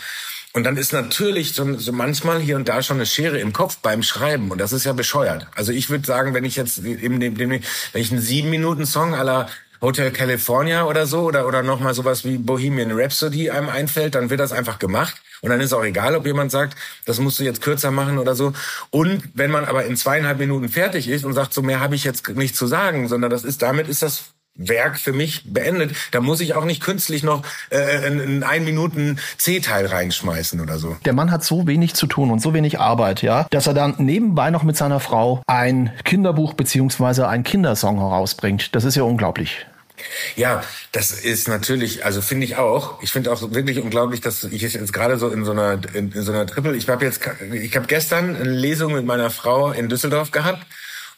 Und 0.56 0.62
dann 0.62 0.76
ist 0.76 0.92
natürlich 0.92 1.52
so, 1.52 1.76
so 1.78 1.92
manchmal 1.92 2.40
hier 2.40 2.54
und 2.54 2.68
da 2.68 2.80
schon 2.80 2.98
eine 2.98 3.06
Schere 3.06 3.40
im 3.40 3.52
Kopf 3.52 3.78
beim 3.78 4.04
Schreiben. 4.04 4.52
Und 4.52 4.58
das 4.58 4.72
ist 4.72 4.84
ja 4.84 4.92
bescheuert. 4.92 5.48
Also 5.56 5.72
ich 5.72 5.90
würde 5.90 6.06
sagen, 6.06 6.32
wenn 6.32 6.44
ich 6.44 6.54
jetzt 6.54 6.78
eben 6.84 7.18
dem, 7.18 7.36
dem, 7.36 7.50
wenn 7.50 8.02
ich 8.02 8.12
einen 8.12 8.20
sieben 8.20 8.50
Minuten 8.50 8.86
Song 8.86 9.14
aller 9.14 9.48
Hotel 9.80 10.12
California 10.12 10.84
oder 10.86 11.06
so 11.06 11.22
oder 11.22 11.46
oder 11.46 11.62
noch 11.62 11.80
mal 11.80 11.92
sowas 11.92 12.24
wie 12.24 12.38
Bohemian 12.38 12.92
Rhapsody 12.92 13.50
einem 13.50 13.68
einfällt, 13.68 14.14
dann 14.14 14.30
wird 14.30 14.40
das 14.40 14.52
einfach 14.52 14.78
gemacht 14.78 15.20
und 15.42 15.50
dann 15.50 15.60
ist 15.60 15.74
auch 15.74 15.84
egal, 15.84 16.14
ob 16.16 16.24
jemand 16.24 16.50
sagt, 16.50 16.78
das 17.04 17.18
musst 17.18 17.38
du 17.38 17.44
jetzt 17.44 17.60
kürzer 17.60 17.90
machen 17.90 18.18
oder 18.18 18.34
so. 18.34 18.54
Und 18.90 19.22
wenn 19.34 19.50
man 19.50 19.66
aber 19.66 19.84
in 19.84 19.96
zweieinhalb 19.96 20.38
Minuten 20.38 20.70
fertig 20.70 21.08
ist 21.08 21.24
und 21.24 21.34
sagt, 21.34 21.52
so 21.52 21.60
mehr 21.60 21.80
habe 21.80 21.96
ich 21.96 22.04
jetzt 22.04 22.26
nicht 22.30 22.56
zu 22.56 22.66
sagen, 22.66 23.08
sondern 23.08 23.30
das 23.30 23.44
ist 23.44 23.60
damit 23.60 23.88
ist 23.88 24.02
das 24.02 24.33
Werk 24.56 24.98
für 24.98 25.12
mich 25.12 25.52
beendet. 25.52 25.92
Da 26.12 26.20
muss 26.20 26.40
ich 26.40 26.54
auch 26.54 26.64
nicht 26.64 26.82
künstlich 26.82 27.22
noch 27.22 27.42
äh, 27.70 28.06
einen 28.06 28.44
ein 28.44 28.64
Minuten 28.64 29.18
C-Teil 29.36 29.86
reinschmeißen 29.86 30.60
oder 30.60 30.78
so. 30.78 30.96
Der 31.04 31.12
Mann 31.12 31.30
hat 31.30 31.44
so 31.44 31.66
wenig 31.66 31.94
zu 31.94 32.06
tun 32.06 32.30
und 32.30 32.40
so 32.40 32.54
wenig 32.54 32.78
Arbeit, 32.78 33.22
ja, 33.22 33.46
dass 33.50 33.66
er 33.66 33.74
dann 33.74 33.96
nebenbei 33.98 34.50
noch 34.50 34.62
mit 34.62 34.76
seiner 34.76 35.00
Frau 35.00 35.42
ein 35.46 35.92
Kinderbuch 36.04 36.54
beziehungsweise 36.54 37.28
ein 37.28 37.42
Kindersong 37.42 37.98
herausbringt. 37.98 38.74
Das 38.74 38.84
ist 38.84 38.94
ja 38.94 39.02
unglaublich. 39.02 39.66
Ja, 40.36 40.62
das 40.92 41.12
ist 41.12 41.48
natürlich, 41.48 42.04
also 42.04 42.20
finde 42.20 42.44
ich 42.46 42.56
auch. 42.56 43.02
Ich 43.02 43.12
finde 43.12 43.32
auch 43.32 43.40
wirklich 43.52 43.80
unglaublich, 43.80 44.20
dass 44.20 44.44
ich 44.44 44.62
jetzt 44.62 44.92
gerade 44.92 45.18
so 45.18 45.28
in 45.28 45.44
so 45.44 45.52
einer 45.52 45.78
in, 45.94 46.12
in 46.12 46.22
so 46.22 46.32
einer 46.32 46.46
Triple. 46.46 46.76
Ich 46.76 46.88
habe 46.88 47.04
jetzt, 47.04 47.20
ich 47.52 47.76
habe 47.76 47.86
gestern 47.86 48.36
eine 48.36 48.50
Lesung 48.50 48.92
mit 48.92 49.06
meiner 49.06 49.30
Frau 49.30 49.72
in 49.72 49.88
Düsseldorf 49.88 50.30
gehabt 50.30 50.64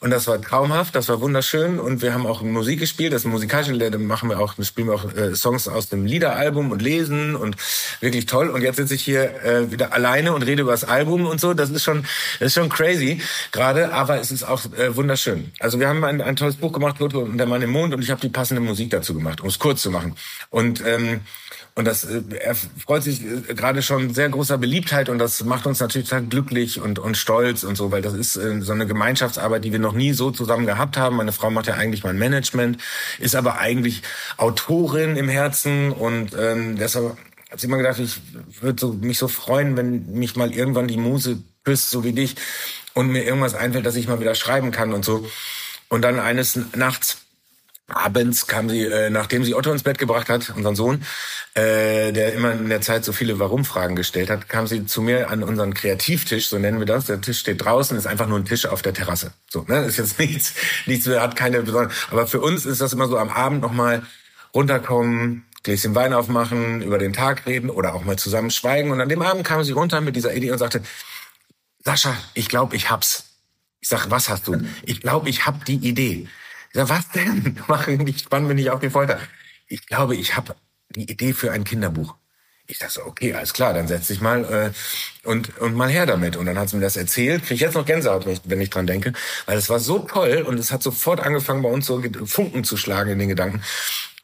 und 0.01 0.11
das 0.11 0.27
war 0.27 0.41
traumhaft, 0.41 0.95
das 0.95 1.09
war 1.09 1.21
wunderschön. 1.21 1.79
Und 1.79 2.03
wir 2.03 2.13
haben 2.13 2.27
auch 2.27 2.43
Musik 2.43 2.81
gespielt. 2.81 3.13
Das 3.13 3.25
musikalische, 3.25 3.91
da 3.91 3.99
machen 3.99 4.29
wir 4.29 4.39
auch, 4.39 4.55
spielen 4.63 4.89
wir 4.89 4.95
auch 4.95 5.13
äh, 5.15 5.35
Songs 5.35 5.69
aus 5.69 5.89
dem 5.89 6.05
Liederalbum 6.05 6.71
und 6.71 6.83
lesen 6.83 7.35
und 7.35 7.57
wirklich 8.01 8.27
toll. 8.27 8.51
Und 8.51 8.63
jetzt 8.63 8.77
sitze 8.77 8.95
ich 8.95 9.03
hier 9.03 9.43
äh, 9.43 9.71
wieder 9.71 9.95
alleine 9.95 10.35
und 10.35 10.43
rede 10.43 10.63
über 10.63 10.73
das 10.73 10.85
Album 10.85 11.27
und 11.27 11.41
so. 11.41 11.55
Das 11.55 11.71
ist 11.71 11.83
schon, 11.83 12.03
das 12.39 12.49
ist 12.49 12.55
schon 12.55 12.69
crazy 12.69 13.23
gerade, 13.53 13.93
aber 13.93 14.21
es 14.21 14.31
ist 14.31 14.43
auch 14.43 14.65
äh, 14.77 14.95
wunderschön. 14.95 15.53
Also 15.61 15.81
wir 15.81 15.89
haben 15.89 16.05
ein, 16.05 16.21
ein 16.21 16.37
tolles 16.37 16.57
Buch 16.57 16.73
gemacht, 16.73 16.99
Lothar 16.99 17.23
und 17.23 17.39
der 17.39 17.47
Mann 17.47 17.63
im 17.63 17.71
Mond, 17.71 17.95
und 17.95 18.03
ich 18.03 18.11
habe 18.11 18.21
die 18.21 18.29
passende 18.29 18.61
Musik 18.61 18.91
dazu 18.91 19.15
gemacht, 19.15 19.41
um 19.41 19.49
es 19.49 19.59
kurz 19.59 19.81
zu 19.81 19.91
machen. 19.91 20.15
Und 20.51 20.85
ähm, 20.85 21.21
und 21.79 21.85
das 21.85 22.05
äh, 22.05 22.23
er 22.41 22.55
freut 22.55 23.03
sich 23.03 23.23
äh, 23.23 23.55
gerade 23.55 23.83
schon 23.83 24.15
sehr 24.15 24.31
großer 24.31 24.57
Beliebtheit 24.57 25.11
und 25.11 25.19
das 25.19 25.45
macht 25.45 25.67
uns 25.67 25.79
natürlich 25.79 26.09
total 26.09 26.25
glücklich 26.25 26.81
und, 26.81 26.99
und 26.99 27.19
stolz 27.19 27.65
und 27.65 27.77
so, 27.77 27.93
weil 27.93 28.01
das 28.01 28.15
ist 28.15 28.37
äh, 28.37 28.63
so 28.63 28.73
eine 28.73 28.87
Gemeinschaftsarbeit, 28.87 29.63
die 29.63 29.73
wir 29.73 29.79
noch 29.87 29.95
nie 29.95 30.13
so 30.13 30.31
zusammen 30.31 30.67
gehabt 30.67 30.97
haben. 30.97 31.17
Meine 31.17 31.33
Frau 31.33 31.51
macht 31.51 31.69
ja 31.69 31.75
eigentlich 31.75 32.05
mein 32.05 32.19
Management, 32.19 32.83
ist 33.19 33.37
aber 33.37 33.59
eigentlich 33.59 34.03
Autorin 34.37 35.17
im 35.17 35.29
Herzen 35.29 35.93
und 35.93 36.37
ähm, 36.39 36.77
deshalb 36.77 37.17
hat 37.51 37.61
sie 37.61 37.69
immer 37.69 37.77
gedacht, 37.77 38.01
ich 38.01 38.21
würde 38.61 38.81
so, 38.81 38.93
mich 38.93 39.19
so 39.19 39.29
freuen, 39.29 39.77
wenn 39.77 40.13
mich 40.13 40.37
mal 40.37 40.53
irgendwann 40.53 40.89
die 40.89 40.97
Muse 40.97 41.39
küsst, 41.65 41.91
so 41.91 42.05
wie 42.05 42.13
dich, 42.13 42.35
und 42.95 43.09
mir 43.09 43.25
irgendwas 43.25 43.55
einfällt, 43.55 43.87
dass 43.87 43.97
ich 43.97 44.09
mal 44.09 44.21
wieder 44.21 44.35
schreiben 44.35 44.73
kann 44.73 44.93
und 44.93 45.05
so. 45.05 45.27
Und 45.89 46.03
dann 46.03 46.19
eines 46.19 46.59
Nachts 46.75 47.26
abends 47.89 48.47
kam 48.47 48.69
sie, 48.69 48.85
äh, 48.85 49.11
nachdem 49.11 49.45
sie 49.45 49.55
Otto 49.55 49.71
ins 49.71 49.85
Bett 49.85 49.99
gebracht 49.99 50.29
hat, 50.29 50.51
unseren 50.51 50.75
Sohn, 50.75 51.05
äh, 51.55 52.13
der 52.13 52.33
immer 52.33 52.53
in 52.53 52.69
der 52.69 52.81
Zeit 52.81 53.05
so 53.05 53.13
viele 53.13 53.39
Warum-Fragen 53.39 53.95
gestellt 53.95 54.29
hat, 54.29 54.49
kam 54.49 54.67
sie 54.67 54.87
zu 54.87 55.03
mir 55.03 55.31
an 55.31 55.43
unseren 55.43 55.73
Kreativtisch, 55.73 56.49
so 56.49 56.59
nennen 56.59 56.81
wir 56.81 56.87
das. 56.87 57.07
Der 57.07 57.21
Tisch 57.21 57.39
steht 57.39 57.65
draußen, 57.65 57.97
ist 57.97 58.07
einfach 58.07 58.27
nur 58.27 58.39
ein 58.39 58.45
Tisch 58.45 58.67
auf 58.67 58.83
der 58.83 58.93
Terrasse. 58.93 59.33
So, 59.49 59.65
ne, 59.69 59.85
ist 59.85 59.99
jetzt 59.99 60.19
nichts, 60.19 60.55
nichts, 60.87 61.07
hat 61.07 61.37
keine 61.37 61.63
besondere. 61.63 61.95
Aber 62.11 62.27
für 62.27 62.41
uns 62.41 62.67
ist 62.67 62.81
das 62.81 62.93
immer 62.93 63.07
so 63.07 63.19
am 63.19 63.31
Abend 63.31 63.63
nochmal 63.63 64.03
runterkommen, 64.53 65.45
Gläschen 65.63 65.95
Wein 65.95 66.13
aufmachen, 66.13 66.81
über 66.83 66.99
den 66.99 67.13
Tag 67.13 67.47
reden 67.47 67.71
oder 67.71 67.95
auch 67.95 68.05
mal 68.05 68.17
zusammen 68.17 68.51
schweigen. 68.51 68.93
Und 68.93 69.01
an 69.01 69.09
dem 69.09 69.23
Abend 69.23 69.45
kam 69.45 69.65
sie 69.65 69.73
runter 69.73 70.01
mit 70.01 70.15
dieser 70.15 70.33
Idee 70.35 70.53
und 70.53 70.59
sagte, 70.59 70.83
Sascha, 71.85 72.17
ich 72.35 72.49
glaube, 72.49 72.77
ich 72.77 72.91
hab's. 72.91 73.25
Ich 73.81 73.89
sag, 73.89 74.11
was 74.11 74.29
hast 74.29 74.47
du? 74.49 74.61
Ich 74.85 75.01
glaube, 75.01 75.29
ich 75.29 75.47
hab 75.47 75.65
die 75.65 75.77
Idee. 75.77 76.29
Sag, 76.77 76.91
was 76.91 77.09
denn? 77.09 77.59
Mach 77.69 77.87
nicht, 77.87 78.21
spann 78.21 78.47
mich 78.47 78.57
nicht 78.57 78.71
auf 78.71 78.81
die 78.81 78.91
Folter. 78.91 79.19
Ich 79.67 79.87
glaube, 79.87 80.15
ich 80.15 80.37
habe 80.37 80.55
die 80.91 81.11
Idee 81.11 81.33
für 81.33 81.51
ein 81.51 81.65
Kinderbuch. 81.65 82.15
Ich 82.67 82.79
dachte 82.79 83.07
okay, 83.07 83.33
alles 83.33 83.55
klar, 83.55 83.73
dann 83.73 83.89
setz 83.89 84.09
dich 84.09 84.21
mal 84.21 84.45
äh, 84.45 85.27
und, 85.27 85.57
und 85.57 85.75
mal 85.75 85.89
her 85.89 86.05
damit. 86.05 86.37
Und 86.37 86.45
dann 86.45 86.59
hat 86.59 86.69
sie 86.69 86.77
mir 86.77 86.83
das 86.83 86.99
erzählt. 86.99 87.45
Krieg 87.45 87.55
ich 87.55 87.61
jetzt 87.63 87.77
noch 87.77 87.87
Gänsehaut, 87.87 88.27
wenn 88.45 88.61
ich 88.61 88.69
dran 88.69 88.87
denke. 88.87 89.15
Weil 89.47 89.57
es 89.57 89.71
war 89.71 89.81
so 89.81 90.01
toll 90.01 90.45
und 90.47 90.59
es 90.59 90.71
hat 90.71 90.83
sofort 90.83 91.21
angefangen, 91.21 91.63
bei 91.63 91.71
uns 91.71 91.87
so 91.87 92.03
Funken 92.27 92.63
zu 92.63 92.77
schlagen 92.77 93.11
in 93.11 93.21
den 93.21 93.29
Gedanken. 93.31 93.63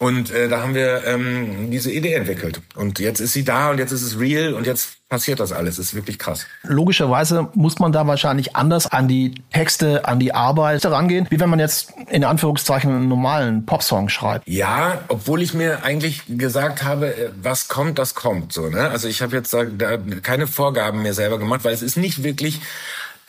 Und 0.02 0.32
äh, 0.32 0.48
da 0.48 0.60
haben 0.62 0.74
wir 0.74 1.04
ähm, 1.06 1.70
diese 1.70 1.92
Idee 1.92 2.14
entwickelt. 2.14 2.60
Und 2.74 2.98
jetzt 2.98 3.20
ist 3.20 3.34
sie 3.34 3.44
da 3.44 3.70
und 3.70 3.78
jetzt 3.78 3.92
ist 3.92 4.02
es 4.02 4.18
real 4.18 4.52
und 4.52 4.66
jetzt 4.66 5.08
passiert 5.08 5.38
das 5.38 5.52
alles. 5.52 5.76
Das 5.76 5.86
ist 5.86 5.94
wirklich 5.94 6.18
krass. 6.18 6.44
Logischerweise 6.64 7.46
muss 7.54 7.78
man 7.78 7.92
da 7.92 8.04
wahrscheinlich 8.04 8.56
anders 8.56 8.88
an 8.88 9.06
die 9.06 9.36
Texte, 9.52 10.04
an 10.04 10.18
die 10.18 10.34
Arbeit 10.34 10.82
herangehen, 10.82 11.28
wie 11.30 11.38
wenn 11.38 11.48
man 11.48 11.60
jetzt 11.60 11.92
in 12.10 12.24
Anführungszeichen 12.24 12.90
einen 12.90 13.06
normalen 13.06 13.64
Popsong 13.64 14.08
schreibt. 14.08 14.48
Ja, 14.48 15.02
obwohl 15.06 15.40
ich 15.40 15.54
mir 15.54 15.84
eigentlich 15.84 16.22
gesagt 16.26 16.82
habe, 16.82 17.14
äh, 17.14 17.30
was 17.40 17.68
kommt, 17.68 18.00
das 18.00 18.16
kommt. 18.16 18.52
So, 18.52 18.70
ne? 18.70 18.90
Also 18.90 19.06
ich 19.06 19.22
habe 19.22 19.36
jetzt 19.36 19.54
da 19.54 19.66
keine 20.20 20.48
Vorgaben 20.48 21.02
mehr 21.02 21.14
selber 21.14 21.38
gemacht, 21.38 21.62
weil 21.62 21.74
es 21.74 21.82
ist 21.82 21.96
nicht 21.96 22.24
wirklich 22.24 22.58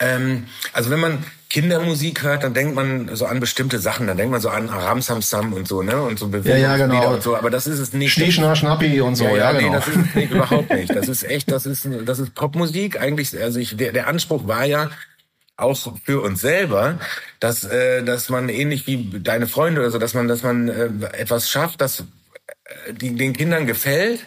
ähm, 0.00 0.46
also 0.72 0.90
wenn 0.90 1.00
man 1.00 1.24
Kindermusik 1.54 2.24
hört, 2.24 2.42
dann 2.42 2.52
denkt 2.52 2.74
man 2.74 3.14
so 3.14 3.26
an 3.26 3.38
bestimmte 3.38 3.78
Sachen. 3.78 4.08
Dann 4.08 4.16
denkt 4.16 4.32
man 4.32 4.40
so 4.40 4.48
an 4.48 4.68
Ramsamsam 4.68 5.52
und 5.52 5.68
so, 5.68 5.82
ne? 5.82 6.02
Und 6.02 6.18
so 6.18 6.26
Bewegungslieder 6.26 6.58
ja, 6.58 6.76
ja, 6.76 6.86
genau. 6.88 7.14
und 7.14 7.22
so. 7.22 7.36
Aber 7.36 7.48
das 7.48 7.68
ist 7.68 7.78
es 7.78 7.92
nicht. 7.92 8.12
Schneeschnar, 8.12 8.56
Schnappi 8.56 9.00
und 9.00 9.14
so. 9.14 9.22
Ja, 9.22 9.30
ja, 9.30 9.52
ja 9.52 9.58
genau. 9.60 9.68
nee, 9.68 9.76
das 9.76 9.86
ist 9.86 9.96
es 9.96 10.14
nicht, 10.16 10.32
überhaupt 10.32 10.70
nicht. 10.70 10.90
Das 10.94 11.08
ist 11.08 11.22
echt, 11.22 11.52
das 11.52 11.64
ist, 11.64 11.88
das 12.06 12.18
ist 12.18 12.34
Popmusik. 12.34 13.00
Eigentlich, 13.00 13.40
also 13.40 13.60
ich, 13.60 13.76
der, 13.76 13.92
der 13.92 14.08
Anspruch 14.08 14.48
war 14.48 14.64
ja, 14.64 14.90
auch 15.56 15.76
für 16.04 16.20
uns 16.22 16.40
selber, 16.40 16.98
dass 17.38 17.62
äh, 17.62 18.02
dass 18.02 18.30
man 18.30 18.48
ähnlich 18.48 18.88
wie 18.88 19.20
deine 19.20 19.46
Freunde 19.46 19.82
oder 19.82 19.92
so, 19.92 19.98
dass 19.98 20.12
man 20.12 20.26
dass 20.26 20.42
man 20.42 20.68
äh, 20.68 20.88
etwas 21.12 21.48
schafft, 21.48 21.80
das 21.80 22.00
äh, 22.00 22.94
die, 22.94 23.14
den 23.14 23.32
Kindern 23.32 23.64
gefällt 23.64 24.26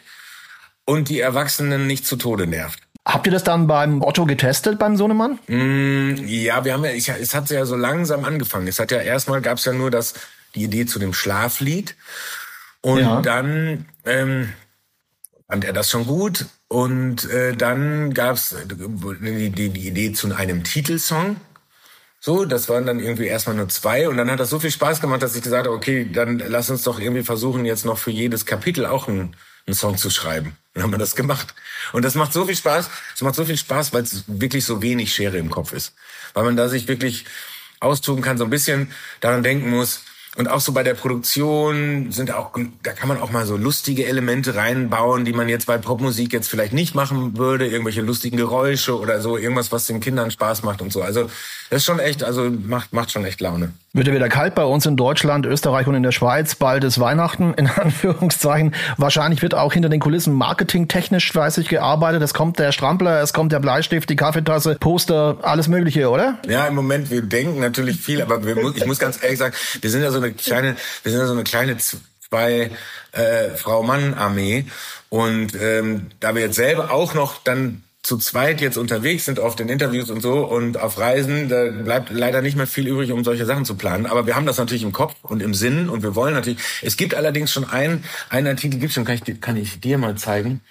und 0.85 1.09
die 1.09 1.19
Erwachsenen 1.19 1.87
nicht 1.87 2.05
zu 2.05 2.15
Tode 2.15 2.47
nervt. 2.47 2.79
Habt 3.07 3.25
ihr 3.25 3.31
das 3.31 3.45
dann 3.45 3.67
beim 3.67 4.01
Otto 4.01 4.25
getestet, 4.25 4.77
beim 4.77 4.97
Sohnemann? 4.97 5.39
Mm, 5.47 6.15
ja, 6.27 6.65
wir 6.65 6.73
haben 6.73 6.83
ja, 6.83 6.91
ich, 6.91 7.07
es 7.07 7.33
hat 7.33 7.49
ja 7.49 7.65
so 7.65 7.77
langsam 7.77 8.25
angefangen. 8.25 8.67
Es 8.67 8.79
hat 8.79 8.91
ja 8.91 8.99
erstmal 8.99 9.41
gab's 9.41 9.63
ja 9.63 9.71
nur 9.71 9.89
das, 9.89 10.13
die 10.55 10.63
Idee 10.63 10.85
zu 10.85 10.99
dem 10.99 11.13
Schlaflied. 11.13 11.95
Und 12.81 12.99
ja. 12.99 13.21
dann 13.21 13.85
ähm, 14.03 14.51
fand 15.47 15.63
er 15.63 15.71
das 15.71 15.89
schon 15.89 16.05
gut. 16.05 16.47
Und 16.67 17.29
äh, 17.29 17.55
dann 17.55 18.13
gab's 18.13 18.53
die, 18.65 19.51
die, 19.51 19.69
die 19.69 19.87
Idee 19.87 20.11
zu 20.11 20.35
einem 20.35 20.65
Titelsong. 20.65 21.37
So, 22.19 22.43
das 22.43 22.67
waren 22.67 22.85
dann 22.85 22.99
irgendwie 22.99 23.27
erstmal 23.27 23.55
nur 23.55 23.69
zwei 23.69 24.09
und 24.09 24.17
dann 24.17 24.29
hat 24.29 24.41
das 24.41 24.49
so 24.49 24.59
viel 24.59 24.71
Spaß 24.71 24.99
gemacht, 24.99 25.21
dass 25.21 25.35
ich 25.35 25.43
gesagt 25.43 25.67
habe, 25.67 25.75
okay, 25.75 26.09
dann 26.11 26.39
lass 26.39 26.69
uns 26.69 26.83
doch 26.83 26.99
irgendwie 26.99 27.23
versuchen, 27.23 27.63
jetzt 27.63 27.85
noch 27.85 27.99
für 27.99 28.11
jedes 28.11 28.45
Kapitel 28.45 28.85
auch 28.85 29.07
einen, 29.07 29.37
einen 29.65 29.75
Song 29.75 29.95
zu 29.95 30.09
schreiben. 30.09 30.57
Dann 30.77 30.83
haben 30.83 30.91
wir 30.91 30.99
das 30.99 31.15
gemacht. 31.15 31.55
Und 31.91 32.05
das 32.05 32.13
macht 32.13 32.31
so 32.33 32.45
viel 32.45 32.55
Spaß. 32.55 32.87
Es 33.15 33.21
macht 33.21 33.33
so 33.33 33.43
viel 33.43 33.57
Spaß, 33.57 33.93
weil 33.93 34.03
es 34.03 34.25
wirklich 34.27 34.63
so 34.63 34.83
wenig 34.83 35.11
Schere 35.11 35.37
im 35.37 35.49
Kopf 35.49 35.73
ist. 35.73 35.95
Weil 36.35 36.43
man 36.43 36.55
da 36.55 36.69
sich 36.69 36.87
wirklich 36.87 37.25
austoben 37.79 38.21
kann, 38.21 38.37
so 38.37 38.43
ein 38.43 38.51
bisschen 38.51 38.91
daran 39.19 39.41
denken 39.41 39.71
muss, 39.71 40.03
und 40.37 40.47
auch 40.47 40.59
so 40.59 40.71
bei 40.71 40.83
der 40.83 40.93
Produktion 40.93 42.11
sind 42.11 42.31
auch, 42.31 42.51
da 42.83 42.91
kann 42.91 43.07
man 43.07 43.19
auch 43.19 43.31
mal 43.31 43.47
so 43.47 43.57
lustige 43.57 44.05
Elemente 44.05 44.55
reinbauen, 44.55 45.25
die 45.25 45.33
man 45.33 45.49
jetzt 45.49 45.65
bei 45.65 45.79
Popmusik 45.79 46.31
jetzt 46.31 46.47
vielleicht 46.47 46.73
nicht 46.73 46.93
machen 46.93 47.37
würde. 47.37 47.65
Irgendwelche 47.65 48.01
lustigen 48.01 48.37
Geräusche 48.37 48.99
oder 48.99 49.19
so, 49.19 49.35
irgendwas, 49.35 49.71
was 49.71 49.87
den 49.87 49.99
Kindern 49.99 50.29
Spaß 50.29 50.61
macht 50.61 50.83
und 50.83 50.93
so. 50.93 51.01
Also, 51.01 51.23
das 51.69 51.77
ist 51.77 51.85
schon 51.85 51.99
echt, 51.99 52.23
also 52.23 52.49
macht, 52.49 52.93
macht 52.93 53.11
schon 53.11 53.25
echt 53.25 53.41
Laune. 53.41 53.73
Wird 53.93 54.07
ja 54.07 54.13
wieder 54.13 54.29
kalt 54.29 54.53
bei 54.53 54.63
uns 54.63 54.85
in 54.85 54.95
Deutschland, 54.95 55.47
Österreich 55.47 55.87
und 55.87 55.95
in 55.95 56.03
der 56.03 56.11
Schweiz. 56.11 56.53
Bald 56.53 56.83
ist 56.83 56.99
Weihnachten, 56.99 57.53
in 57.57 57.67
Anführungszeichen. 57.67 58.75
Wahrscheinlich 58.97 59.41
wird 59.41 59.55
auch 59.55 59.73
hinter 59.73 59.89
den 59.89 59.99
Kulissen 59.99 60.33
marketingtechnisch 60.33 61.31
fleißig 61.31 61.67
gearbeitet. 61.67 62.21
Es 62.21 62.35
kommt 62.35 62.59
der 62.59 62.71
Strampler, 62.71 63.23
es 63.23 63.33
kommt 63.33 63.51
der 63.51 63.59
Bleistift, 63.59 64.07
die 64.09 64.15
Kaffeetasse, 64.15 64.75
Poster, 64.79 65.37
alles 65.41 65.67
Mögliche, 65.67 66.09
oder? 66.11 66.37
Ja, 66.47 66.67
im 66.67 66.75
Moment, 66.75 67.09
wir 67.09 67.23
denken 67.23 67.59
natürlich 67.59 67.99
viel, 67.99 68.21
aber 68.21 68.45
wir, 68.45 68.55
ich 68.75 68.85
muss 68.85 68.99
ganz 68.99 69.21
ehrlich 69.23 69.39
sagen, 69.39 69.55
wir 69.81 69.89
sind 69.89 70.03
ja 70.03 70.11
so 70.11 70.17
eine 70.17 70.26
kleine, 70.31 70.75
wir 71.03 71.11
sind 71.11 71.25
so 71.25 71.33
eine 71.33 71.43
kleine 71.43 71.77
zwei 71.77 72.71
äh, 73.11 73.49
Frau-Mann-Armee. 73.55 74.65
Und 75.09 75.55
ähm, 75.55 76.07
da 76.19 76.35
wir 76.35 76.41
jetzt 76.41 76.55
selber 76.55 76.91
auch 76.91 77.13
noch 77.13 77.43
dann 77.43 77.83
zu 78.03 78.17
zweit 78.17 78.61
jetzt 78.61 78.77
unterwegs 78.77 79.25
sind 79.25 79.37
auf 79.37 79.57
den 79.57 79.67
Interviews 79.67 80.09
und 80.09 80.21
so 80.21 80.45
und 80.45 80.79
auf 80.79 80.97
Reisen, 80.97 81.49
da 81.49 81.65
bleibt 81.65 82.09
leider 82.09 82.41
nicht 82.41 82.55
mehr 82.55 82.65
viel 82.65 82.87
übrig, 82.87 83.11
um 83.11 83.25
solche 83.25 83.45
Sachen 83.45 83.65
zu 83.65 83.75
planen. 83.75 84.05
Aber 84.05 84.25
wir 84.25 84.35
haben 84.37 84.45
das 84.45 84.57
natürlich 84.57 84.83
im 84.83 84.93
Kopf 84.93 85.15
und 85.23 85.41
im 85.41 85.53
Sinn 85.53 85.89
und 85.89 86.03
wir 86.03 86.15
wollen 86.15 86.33
natürlich. 86.33 86.59
Es 86.81 86.95
gibt 86.95 87.15
allerdings 87.15 87.51
schon 87.51 87.69
einen, 87.69 88.05
einen 88.29 88.47
Artikel 88.47 88.79
gibt 88.79 88.93
schon, 88.93 89.03
kann 89.03 89.19
ich, 89.21 89.41
kann 89.41 89.57
ich 89.57 89.81
dir 89.81 89.97
mal 89.97 90.15
zeigen. 90.15 90.61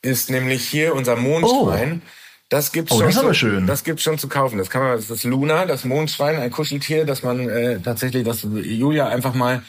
Ist 0.00 0.30
nämlich 0.30 0.66
hier 0.66 0.94
unser 0.94 1.16
Mondschwein. 1.16 2.00
Oh. 2.02 2.17
Das 2.48 2.72
gibt's 2.72 2.92
oh, 2.92 2.96
schon. 2.96 3.06
Das 3.06 3.14
ist 3.14 3.20
aber 3.20 3.28
zu, 3.28 3.34
schön. 3.34 3.66
Das 3.66 3.84
gibt's 3.84 4.02
schon 4.02 4.18
zu 4.18 4.28
kaufen. 4.28 4.58
Das 4.58 4.70
kann 4.70 4.82
man, 4.82 4.96
das 4.96 5.10
ist 5.10 5.24
Luna, 5.24 5.66
das 5.66 5.84
Mondschwein, 5.84 6.36
ein 6.36 6.50
Kuscheltier, 6.50 7.04
das 7.04 7.22
man 7.22 7.48
äh, 7.48 7.78
tatsächlich, 7.80 8.24
das 8.24 8.42
Julia 8.42 9.08
einfach 9.08 9.34
mal 9.34 9.62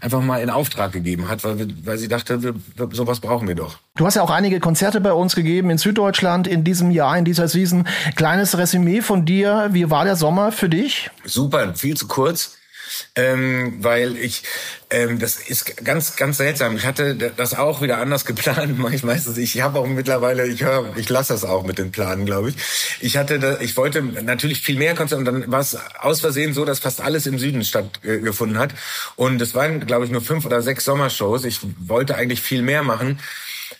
einfach 0.00 0.20
mal 0.20 0.42
in 0.42 0.50
Auftrag 0.50 0.90
gegeben 0.90 1.28
hat, 1.28 1.44
weil, 1.44 1.60
wir, 1.60 1.68
weil 1.84 1.96
sie 1.96 2.08
dachte, 2.08 2.42
wir, 2.42 2.54
sowas 2.90 3.20
brauchen 3.20 3.46
wir 3.46 3.54
doch. 3.54 3.78
Du 3.94 4.04
hast 4.04 4.16
ja 4.16 4.22
auch 4.22 4.30
einige 4.30 4.58
Konzerte 4.58 5.00
bei 5.00 5.12
uns 5.12 5.36
gegeben 5.36 5.70
in 5.70 5.78
Süddeutschland 5.78 6.48
in 6.48 6.64
diesem 6.64 6.90
Jahr, 6.90 7.16
in 7.16 7.24
dieser 7.24 7.46
Season. 7.46 7.86
Kleines 8.16 8.58
Resümee 8.58 9.00
von 9.00 9.24
dir. 9.24 9.68
Wie 9.70 9.90
war 9.90 10.04
der 10.04 10.16
Sommer 10.16 10.50
für 10.50 10.68
dich? 10.68 11.08
Super, 11.24 11.74
viel 11.74 11.96
zu 11.96 12.08
kurz 12.08 12.56
ähm, 13.14 13.76
weil 13.80 14.16
ich, 14.16 14.42
ähm, 14.90 15.18
das 15.18 15.36
ist 15.36 15.84
ganz, 15.84 16.16
ganz 16.16 16.38
seltsam. 16.38 16.76
Ich 16.76 16.84
hatte 16.86 17.14
das 17.14 17.54
auch 17.54 17.82
wieder 17.82 17.98
anders 17.98 18.24
geplant. 18.26 18.78
Ich 18.92 19.02
meistens, 19.02 19.38
ich 19.38 19.60
habe 19.60 19.78
auch 19.78 19.86
mittlerweile, 19.86 20.46
ich 20.46 20.62
höre, 20.62 20.96
ich 20.96 21.08
lasse 21.08 21.32
das 21.32 21.44
auch 21.44 21.64
mit 21.64 21.78
den 21.78 21.92
Planen, 21.92 22.26
glaube 22.26 22.50
ich. 22.50 22.56
Ich 23.00 23.16
hatte, 23.16 23.38
da, 23.38 23.60
ich 23.60 23.76
wollte 23.76 24.02
natürlich 24.02 24.62
viel 24.62 24.78
mehr 24.78 24.94
Konzerte 24.94 25.18
und 25.18 25.24
dann 25.24 25.50
war 25.50 25.60
es 25.60 25.76
aus 26.00 26.20
Versehen 26.20 26.54
so, 26.54 26.64
dass 26.64 26.78
fast 26.78 27.00
alles 27.00 27.26
im 27.26 27.38
Süden 27.38 27.64
stattgefunden 27.64 28.58
hat. 28.58 28.74
Und 29.16 29.40
es 29.40 29.54
waren, 29.54 29.84
glaube 29.86 30.04
ich, 30.04 30.10
nur 30.10 30.22
fünf 30.22 30.44
oder 30.44 30.62
sechs 30.62 30.84
Sommershows. 30.84 31.44
Ich 31.44 31.60
wollte 31.78 32.16
eigentlich 32.16 32.42
viel 32.42 32.62
mehr 32.62 32.82
machen. 32.82 33.18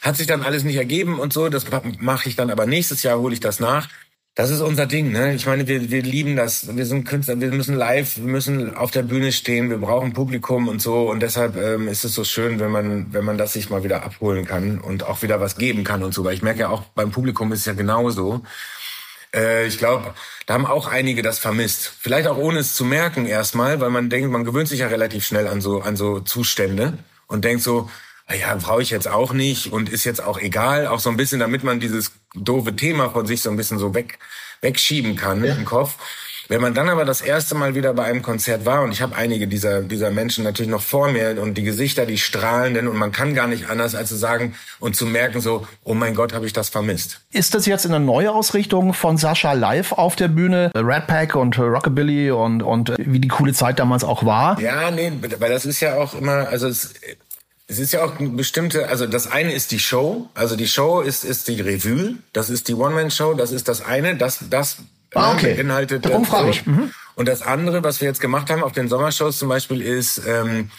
Hat 0.01 0.17
sich 0.17 0.27
dann 0.27 0.43
alles 0.43 0.65
nicht 0.65 0.77
ergeben 0.77 1.19
und 1.21 1.33
so. 1.33 1.49
Das 1.49 1.67
mache 1.99 2.29
ich 2.29 2.37
dann 2.37 2.51
aber 2.51 2.67
nächstes 2.67 3.03
Jahr, 3.03 3.19
hole 3.19 3.35
ich 3.35 3.41
das 3.41 3.61
nach. 3.61 3.89
Das 4.35 4.49
ist 4.49 4.63
unser 4.63 4.87
Ding, 4.87 5.13
ne? 5.13 5.35
Ich 5.35 5.45
meine, 5.45 5.69
wir, 5.69 5.91
wir 5.91 6.03
lieben 6.03 6.37
das. 6.37 6.75
Wir 6.75 6.87
sind 6.87 7.05
Künstler, 7.05 7.39
wir 7.39 7.53
müssen 7.53 7.75
live, 7.75 8.17
wir 8.17 8.25
müssen 8.25 8.75
auf 8.75 8.91
der 8.91 9.03
Bühne 9.03 9.31
stehen, 9.31 9.69
wir 9.69 9.77
brauchen 9.77 10.15
Publikum 10.15 10.69
und 10.69 10.81
so. 10.81 11.11
Und 11.11 11.21
deshalb 11.21 11.57
ähm, 11.57 11.87
ist 11.87 12.05
es 12.05 12.15
so 12.15 12.25
schön, 12.25 12.59
wenn 12.59 12.71
man, 12.71 13.13
wenn 13.13 13.27
man 13.27 13.37
das 13.37 13.53
sich 13.53 13.69
mal 13.69 13.85
wieder 13.85 14.05
abholen 14.05 14.47
kann 14.47 14.81
und 14.81 15.05
auch 15.05 15.21
wieder 15.21 15.39
was 15.41 15.57
geben 15.59 15.85
kann 15.85 16.03
und 16.03 16.15
so. 16.15 16.25
Weil 16.25 16.33
ich 16.33 16.41
merke 16.41 16.61
ja 16.61 16.71
auch, 16.71 16.85
beim 16.95 17.11
Publikum 17.11 17.53
ist 17.53 17.61
es 17.61 17.67
ja 17.67 17.75
genauso. 17.75 18.43
Äh, 19.35 19.67
ich 19.67 19.77
glaube, 19.77 20.15
da 20.47 20.55
haben 20.55 20.65
auch 20.65 20.87
einige 20.89 21.21
das 21.21 21.39
vermisst. 21.39 21.93
Vielleicht 22.01 22.27
auch 22.27 22.39
ohne 22.39 22.61
es 22.61 22.75
zu 22.75 22.87
merken 22.87 23.27
erstmal, 23.27 23.81
weil 23.81 23.91
man 23.91 24.09
denkt, 24.09 24.31
man 24.31 24.45
gewöhnt 24.45 24.69
sich 24.69 24.81
ja 24.81 24.87
relativ 24.87 25.27
schnell 25.27 25.47
an 25.47 25.61
so, 25.61 25.83
an 25.83 25.97
so 25.97 26.21
Zustände 26.21 26.97
und 27.27 27.45
denkt 27.45 27.63
so, 27.63 27.91
ja, 28.31 28.55
brauche 28.57 28.83
ich 28.83 28.91
jetzt 28.91 29.09
auch 29.09 29.33
nicht 29.33 29.73
und 29.73 29.89
ist 29.89 30.05
jetzt 30.05 30.23
auch 30.23 30.39
egal, 30.39 30.87
auch 30.87 31.01
so 31.01 31.11
ein 31.11 31.17
bisschen, 31.17 31.41
damit 31.41 31.65
man 31.65 31.81
dieses 31.81 32.13
doofe 32.35 32.75
Thema 32.75 33.11
von 33.11 33.27
sich 33.27 33.43
so 33.43 33.51
ein 33.51 33.57
bisschen 33.57 33.79
so 33.79 33.95
weg 33.95 34.19
wegschieben 34.61 35.17
kann 35.17 35.45
ja. 35.45 35.55
im 35.55 35.65
Kopf. 35.65 35.97
Wenn 36.49 36.61
man 36.61 36.75
dann 36.75 36.89
aber 36.89 37.05
das 37.05 37.21
erste 37.21 37.55
Mal 37.55 37.75
wieder 37.75 37.95
bei 37.95 38.05
einem 38.05 38.21
Konzert 38.21 38.67
war, 38.67 38.83
und 38.83 38.93
ich 38.93 39.01
habe 39.01 39.17
einige 39.17 39.47
dieser, 39.47 39.81
dieser 39.83 40.11
Menschen 40.11 40.45
natürlich 40.45 40.71
noch 40.71 40.83
vor 40.83 41.11
mir 41.11 41.41
und 41.41 41.57
die 41.57 41.63
Gesichter, 41.63 42.05
die 42.05 42.19
strahlenden, 42.19 42.89
und 42.89 42.97
man 42.97 43.13
kann 43.13 43.35
gar 43.35 43.47
nicht 43.47 43.71
anders, 43.71 43.95
als 43.95 44.09
zu 44.09 44.17
sagen 44.17 44.55
und 44.81 44.97
zu 44.97 45.07
merken, 45.07 45.41
so, 45.41 45.67
oh 45.85 45.95
mein 45.95 46.15
Gott, 46.15 46.35
habe 46.35 46.45
ich 46.45 46.53
das 46.53 46.69
vermisst. 46.69 47.21
Ist 47.33 47.55
das 47.55 47.67
jetzt 47.67 47.87
eine 47.87 48.01
neue 48.01 48.33
Ausrichtung 48.33 48.93
von 48.93 49.17
Sascha 49.17 49.53
live 49.53 49.93
auf 49.93 50.17
der 50.17 50.29
Bühne? 50.29 50.71
Red 50.75 51.07
Pack 51.07 51.37
und 51.37 51.59
Rockabilly 51.59 52.33
und, 52.33 52.63
und 52.63 52.93
wie 52.99 53.21
die 53.21 53.29
coole 53.29 53.55
Zeit 53.55 53.79
damals 53.79 54.05
auch 54.05 54.25
war? 54.27 54.61
Ja, 54.61 54.91
nee, 54.91 55.13
weil 55.39 55.51
das 55.51 55.65
ist 55.65 55.81
ja 55.81 55.97
auch 55.97 56.15
immer, 56.15 56.49
also 56.49 56.67
es, 56.67 56.93
es 57.73 57.79
ist 57.79 57.93
ja 57.93 58.05
auch 58.05 58.19
eine 58.19 58.29
bestimmte, 58.29 58.89
also 58.89 59.07
das 59.07 59.27
eine 59.31 59.53
ist 59.55 59.71
die 59.71 59.79
Show, 59.79 60.29
also 60.35 60.57
die 60.57 60.69
Show 60.69 61.01
ist, 61.01 61.25
ist 61.25 61.49
die 61.49 61.59
Revue, 61.59 62.17
das 62.35 62.51
ist 62.51 62.69
die 62.69 62.75
One-Man-Show, 62.75 63.33
das 63.33 63.51
ist 63.51 63.67
das 63.67 63.83
eine, 63.83 64.15
das, 64.15 64.41
das 64.51 64.77
ah, 65.15 65.33
okay. 65.33 65.55
beinhaltet. 65.55 66.05
Darum 66.05 66.27
frage 66.27 66.51
ich. 66.51 66.67
Mhm. 66.67 66.93
Und 67.15 67.29
das 67.29 67.41
andere, 67.41 67.83
was 67.83 68.03
wir 68.03 68.09
jetzt 68.09 68.21
gemacht 68.21 68.51
haben 68.51 68.63
auf 68.63 68.73
den 68.73 68.89
Sommershows 68.89 69.39
zum 69.39 69.49
Beispiel, 69.49 69.81
ist, 69.81 70.21
ähm, 70.27 70.71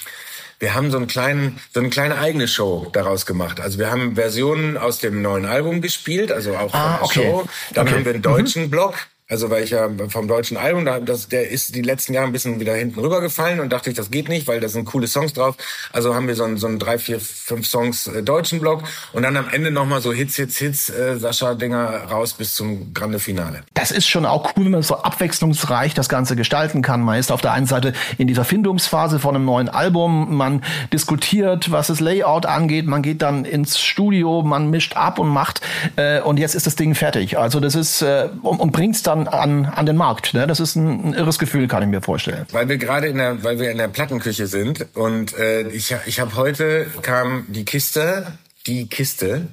wir 0.59 0.75
haben 0.75 0.91
so 0.91 0.97
einen 0.97 1.07
kleinen, 1.07 1.59
so 1.73 1.79
eine 1.79 1.89
kleine 1.89 2.19
eigene 2.19 2.47
Show 2.47 2.87
daraus 2.93 3.25
gemacht. 3.25 3.59
Also 3.59 3.79
wir 3.79 3.89
haben 3.89 4.13
Versionen 4.13 4.77
aus 4.77 4.99
dem 4.99 5.23
neuen 5.23 5.45
Album 5.45 5.81
gespielt, 5.81 6.31
also 6.31 6.55
auch 6.55 6.75
ah, 6.75 6.99
okay. 7.01 7.23
Show. 7.23 7.47
Dann 7.73 7.87
okay. 7.87 7.95
haben 7.95 8.05
wir 8.05 8.13
einen 8.13 8.21
deutschen 8.21 8.65
mhm. 8.65 8.69
Block, 8.69 8.93
also 9.29 9.49
weil 9.49 9.63
ich 9.63 9.69
ja 9.69 9.89
vom 10.09 10.27
deutschen 10.27 10.57
Album, 10.57 10.85
das, 11.05 11.29
der 11.29 11.49
ist 11.49 11.75
die 11.75 11.81
letzten 11.81 12.13
Jahre 12.13 12.27
ein 12.27 12.33
bisschen 12.33 12.59
wieder 12.59 12.75
hinten 12.75 12.99
rübergefallen 12.99 13.59
und 13.59 13.71
dachte 13.71 13.89
ich, 13.89 13.95
das 13.95 14.11
geht 14.11 14.27
nicht, 14.27 14.47
weil 14.47 14.59
da 14.59 14.67
sind 14.67 14.85
coole 14.85 15.07
Songs 15.07 15.33
drauf. 15.33 15.55
Also 15.91 16.13
haben 16.13 16.27
wir 16.27 16.35
so 16.35 16.43
einen, 16.43 16.57
so 16.57 16.67
einen 16.67 16.77
drei, 16.77 16.97
vier, 16.97 17.19
fünf 17.19 17.65
Songs 17.65 18.07
äh, 18.07 18.21
deutschen 18.21 18.59
Block 18.59 18.83
und 19.13 19.23
dann 19.23 19.37
am 19.37 19.47
Ende 19.49 19.71
nochmal 19.71 20.01
so 20.01 20.11
Hits, 20.11 20.35
Hits, 20.35 20.57
Hits, 20.57 20.89
äh, 20.89 21.17
Sascha-Dinger 21.17 22.09
raus 22.11 22.33
bis 22.33 22.53
zum 22.55 22.93
Grande 22.93 23.19
Finale. 23.19 23.63
Das 23.73 23.91
ist 23.91 24.07
schon 24.07 24.25
auch 24.25 24.53
cool, 24.57 24.65
wenn 24.65 24.71
man 24.71 24.83
so 24.83 24.97
abwechslungsreich 24.97 25.93
das 25.93 26.09
Ganze 26.09 26.35
gestalten 26.35 26.81
kann. 26.81 27.01
Man 27.01 27.17
ist 27.17 27.31
auf 27.31 27.41
der 27.41 27.53
einen 27.53 27.65
Seite 27.65 27.93
in 28.17 28.27
dieser 28.27 28.43
Findungsphase 28.43 29.19
von 29.19 29.35
einem 29.35 29.45
neuen 29.45 29.69
Album, 29.69 30.35
man 30.35 30.63
diskutiert, 30.91 31.71
was 31.71 31.87
das 31.87 31.99
Layout 32.01 32.45
angeht, 32.45 32.87
man 32.87 33.01
geht 33.01 33.21
dann 33.21 33.45
ins 33.45 33.79
Studio, 33.79 34.41
man 34.41 34.69
mischt 34.69 34.97
ab 34.97 35.17
und 35.17 35.29
macht 35.29 35.61
äh, 35.95 36.19
und 36.21 36.39
jetzt 36.39 36.55
ist 36.55 36.67
das 36.67 36.75
Ding 36.75 36.93
fertig. 36.93 37.37
Also 37.37 37.59
das 37.59 37.75
ist 37.75 38.01
äh, 38.01 38.29
und, 38.41 38.59
und 38.59 38.71
bringt's 38.71 39.01
dann 39.13 39.27
an, 39.27 39.65
an 39.65 39.85
den 39.85 39.95
Markt. 39.95 40.33
Ne? 40.33 40.47
Das 40.47 40.59
ist 40.59 40.75
ein, 40.75 41.09
ein 41.09 41.13
irres 41.13 41.39
Gefühl, 41.39 41.67
kann 41.67 41.83
ich 41.83 41.89
mir 41.89 42.01
vorstellen. 42.01 42.45
Weil 42.51 42.69
wir 42.69 42.77
gerade 42.77 43.07
in 43.07 43.17
der, 43.17 43.43
weil 43.43 43.59
wir 43.59 43.71
in 43.71 43.77
der 43.77 43.87
Plattenküche 43.87 44.47
sind 44.47 44.85
und 44.95 45.37
äh, 45.37 45.67
ich, 45.69 45.95
ich 46.05 46.19
habe 46.19 46.35
heute 46.35 46.87
kam 47.01 47.45
die 47.47 47.65
Kiste, 47.65 48.37
die 48.65 48.87
Kiste 48.87 49.47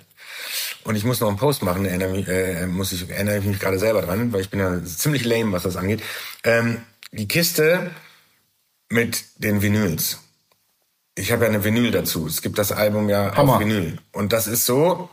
und 0.85 0.97
ich 0.97 1.05
muss 1.05 1.21
noch 1.21 1.29
einen 1.29 1.37
Post 1.37 1.62
machen, 1.62 1.85
erinnere 1.85 2.11
mich, 2.11 2.29
äh, 2.29 2.67
muss 2.67 2.93
ich, 2.93 3.09
erinnere 3.11 3.38
ich 3.38 3.45
mich 3.45 3.59
gerade 3.59 3.79
selber 3.79 4.02
dran, 4.02 4.33
weil 4.33 4.40
ich 4.40 4.50
bin 4.50 4.61
ja 4.61 4.83
ziemlich 4.85 5.25
lame, 5.25 5.52
was 5.52 5.64
das 5.64 5.76
angeht. 5.76 6.02
Ähm, 6.45 6.79
die 7.12 7.29
Kiste 7.29 7.90
mit 8.88 9.25
den 9.37 9.62
Vinyls. 9.62 10.21
Ich 11.14 11.33
habe 11.33 11.45
ja 11.45 11.50
eine 11.50 11.64
Vinyl 11.64 11.90
dazu. 11.90 12.26
Es 12.26 12.40
gibt 12.40 12.59
das 12.59 12.73
Album 12.73 13.09
ja 13.09 13.35
Hammer. 13.37 13.55
auf 13.55 13.61
Vinyl. 13.61 13.99
Und 14.12 14.33
das 14.33 14.47
ist 14.47 14.64
so, 14.64 15.11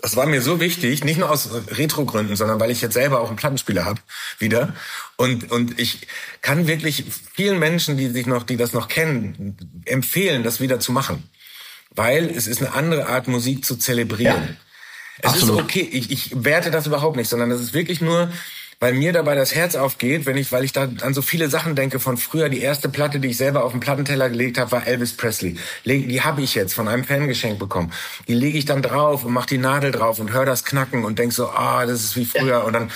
das 0.00 0.16
war 0.16 0.26
mir 0.26 0.40
so 0.40 0.60
wichtig, 0.60 1.04
nicht 1.04 1.18
nur 1.18 1.30
aus 1.30 1.48
Retro-Gründen, 1.70 2.36
sondern 2.36 2.60
weil 2.60 2.70
ich 2.70 2.80
jetzt 2.80 2.94
selber 2.94 3.20
auch 3.20 3.28
einen 3.28 3.36
Plattenspieler 3.36 3.84
habe 3.84 4.00
wieder. 4.38 4.74
Und, 5.16 5.50
und 5.50 5.78
ich 5.80 6.06
kann 6.40 6.66
wirklich 6.66 7.04
vielen 7.34 7.58
Menschen, 7.58 7.96
die 7.96 8.08
sich 8.08 8.26
noch, 8.26 8.44
die 8.44 8.56
das 8.56 8.72
noch 8.72 8.88
kennen, 8.88 9.56
empfehlen, 9.86 10.44
das 10.44 10.60
wieder 10.60 10.78
zu 10.78 10.92
machen. 10.92 11.28
Weil 11.90 12.30
es 12.30 12.46
ist 12.46 12.62
eine 12.62 12.74
andere 12.74 13.08
Art, 13.08 13.26
Musik 13.26 13.64
zu 13.64 13.76
zelebrieren. 13.76 14.42
Ja, 14.42 14.56
es 15.18 15.30
absolut. 15.30 15.58
ist 15.58 15.64
okay, 15.64 15.88
ich, 15.90 16.10
ich 16.10 16.44
werte 16.44 16.70
das 16.70 16.86
überhaupt 16.86 17.16
nicht, 17.16 17.28
sondern 17.28 17.50
es 17.50 17.60
ist 17.60 17.74
wirklich 17.74 18.00
nur, 18.00 18.30
weil 18.80 18.92
mir 18.92 19.12
dabei 19.12 19.34
das 19.34 19.54
Herz 19.54 19.74
aufgeht, 19.74 20.24
wenn 20.26 20.36
ich, 20.36 20.52
weil 20.52 20.64
ich 20.64 20.72
da 20.72 20.88
an 21.02 21.12
so 21.12 21.20
viele 21.20 21.48
Sachen 21.48 21.74
denke 21.74 21.98
von 21.98 22.16
früher. 22.16 22.48
Die 22.48 22.60
erste 22.60 22.88
Platte, 22.88 23.18
die 23.18 23.28
ich 23.28 23.36
selber 23.36 23.64
auf 23.64 23.72
den 23.72 23.80
Plattenteller 23.80 24.30
gelegt 24.30 24.58
habe, 24.58 24.70
war 24.70 24.86
Elvis 24.86 25.16
Presley. 25.16 25.56
Die 25.84 26.22
habe 26.22 26.42
ich 26.42 26.54
jetzt 26.54 26.74
von 26.74 26.86
einem 26.86 27.04
Fan 27.04 27.26
geschenkt 27.26 27.58
bekommen. 27.58 27.92
Die 28.28 28.34
lege 28.34 28.56
ich 28.56 28.66
dann 28.66 28.82
drauf 28.82 29.24
und 29.24 29.32
mache 29.32 29.48
die 29.48 29.58
Nadel 29.58 29.90
drauf 29.90 30.20
und 30.20 30.32
höre 30.32 30.46
das 30.46 30.64
knacken 30.64 31.04
und 31.04 31.18
denk 31.18 31.32
so, 31.32 31.48
ah, 31.48 31.86
das 31.86 32.04
ist 32.04 32.16
wie 32.16 32.24
früher. 32.24 32.64
Und 32.64 32.72
dann 32.72 32.90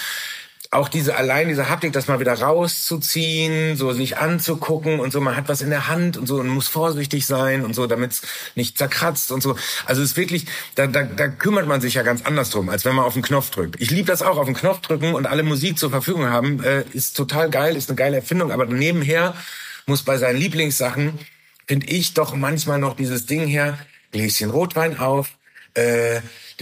auch 0.72 0.88
diese 0.88 1.16
allein 1.16 1.48
diese 1.48 1.68
Haptik, 1.68 1.92
das 1.92 2.08
mal 2.08 2.18
wieder 2.18 2.32
rauszuziehen, 2.32 3.76
so 3.76 3.92
sich 3.92 4.16
anzugucken 4.16 5.00
und 5.00 5.12
so, 5.12 5.20
man 5.20 5.36
hat 5.36 5.48
was 5.48 5.60
in 5.60 5.68
der 5.68 5.86
Hand 5.86 6.16
und 6.16 6.26
so 6.26 6.36
und 6.36 6.48
muss 6.48 6.66
vorsichtig 6.66 7.26
sein 7.26 7.62
und 7.62 7.74
so, 7.74 7.86
damit 7.86 8.12
es 8.12 8.22
nicht 8.54 8.78
zerkratzt 8.78 9.32
und 9.32 9.42
so. 9.42 9.54
Also 9.84 10.02
es 10.02 10.12
ist 10.12 10.16
wirklich, 10.16 10.46
da, 10.74 10.86
da, 10.86 11.02
da 11.02 11.28
kümmert 11.28 11.66
man 11.66 11.82
sich 11.82 11.92
ja 11.94 12.02
ganz 12.02 12.22
anders 12.22 12.48
drum, 12.48 12.70
als 12.70 12.86
wenn 12.86 12.94
man 12.94 13.04
auf 13.04 13.12
den 13.12 13.22
Knopf 13.22 13.50
drückt. 13.50 13.82
Ich 13.82 13.90
liebe 13.90 14.06
das 14.06 14.22
auch, 14.22 14.38
auf 14.38 14.46
den 14.46 14.54
Knopf 14.54 14.80
drücken 14.80 15.12
und 15.12 15.26
alle 15.26 15.42
Musik 15.42 15.78
zur 15.78 15.90
Verfügung 15.90 16.24
haben, 16.24 16.64
äh, 16.64 16.84
ist 16.94 17.18
total 17.18 17.50
geil, 17.50 17.76
ist 17.76 17.90
eine 17.90 17.96
geile 17.96 18.16
Erfindung, 18.16 18.50
aber 18.50 18.64
nebenher 18.64 19.34
muss 19.84 20.02
bei 20.02 20.16
seinen 20.16 20.38
Lieblingssachen, 20.38 21.18
finde 21.66 21.86
ich 21.88 22.14
doch 22.14 22.34
manchmal 22.34 22.78
noch 22.78 22.96
dieses 22.96 23.26
Ding 23.26 23.46
her, 23.46 23.76
Gläschen 24.10 24.48
Rotwein 24.48 24.98
auf, 24.98 25.36
äh, 25.74 26.20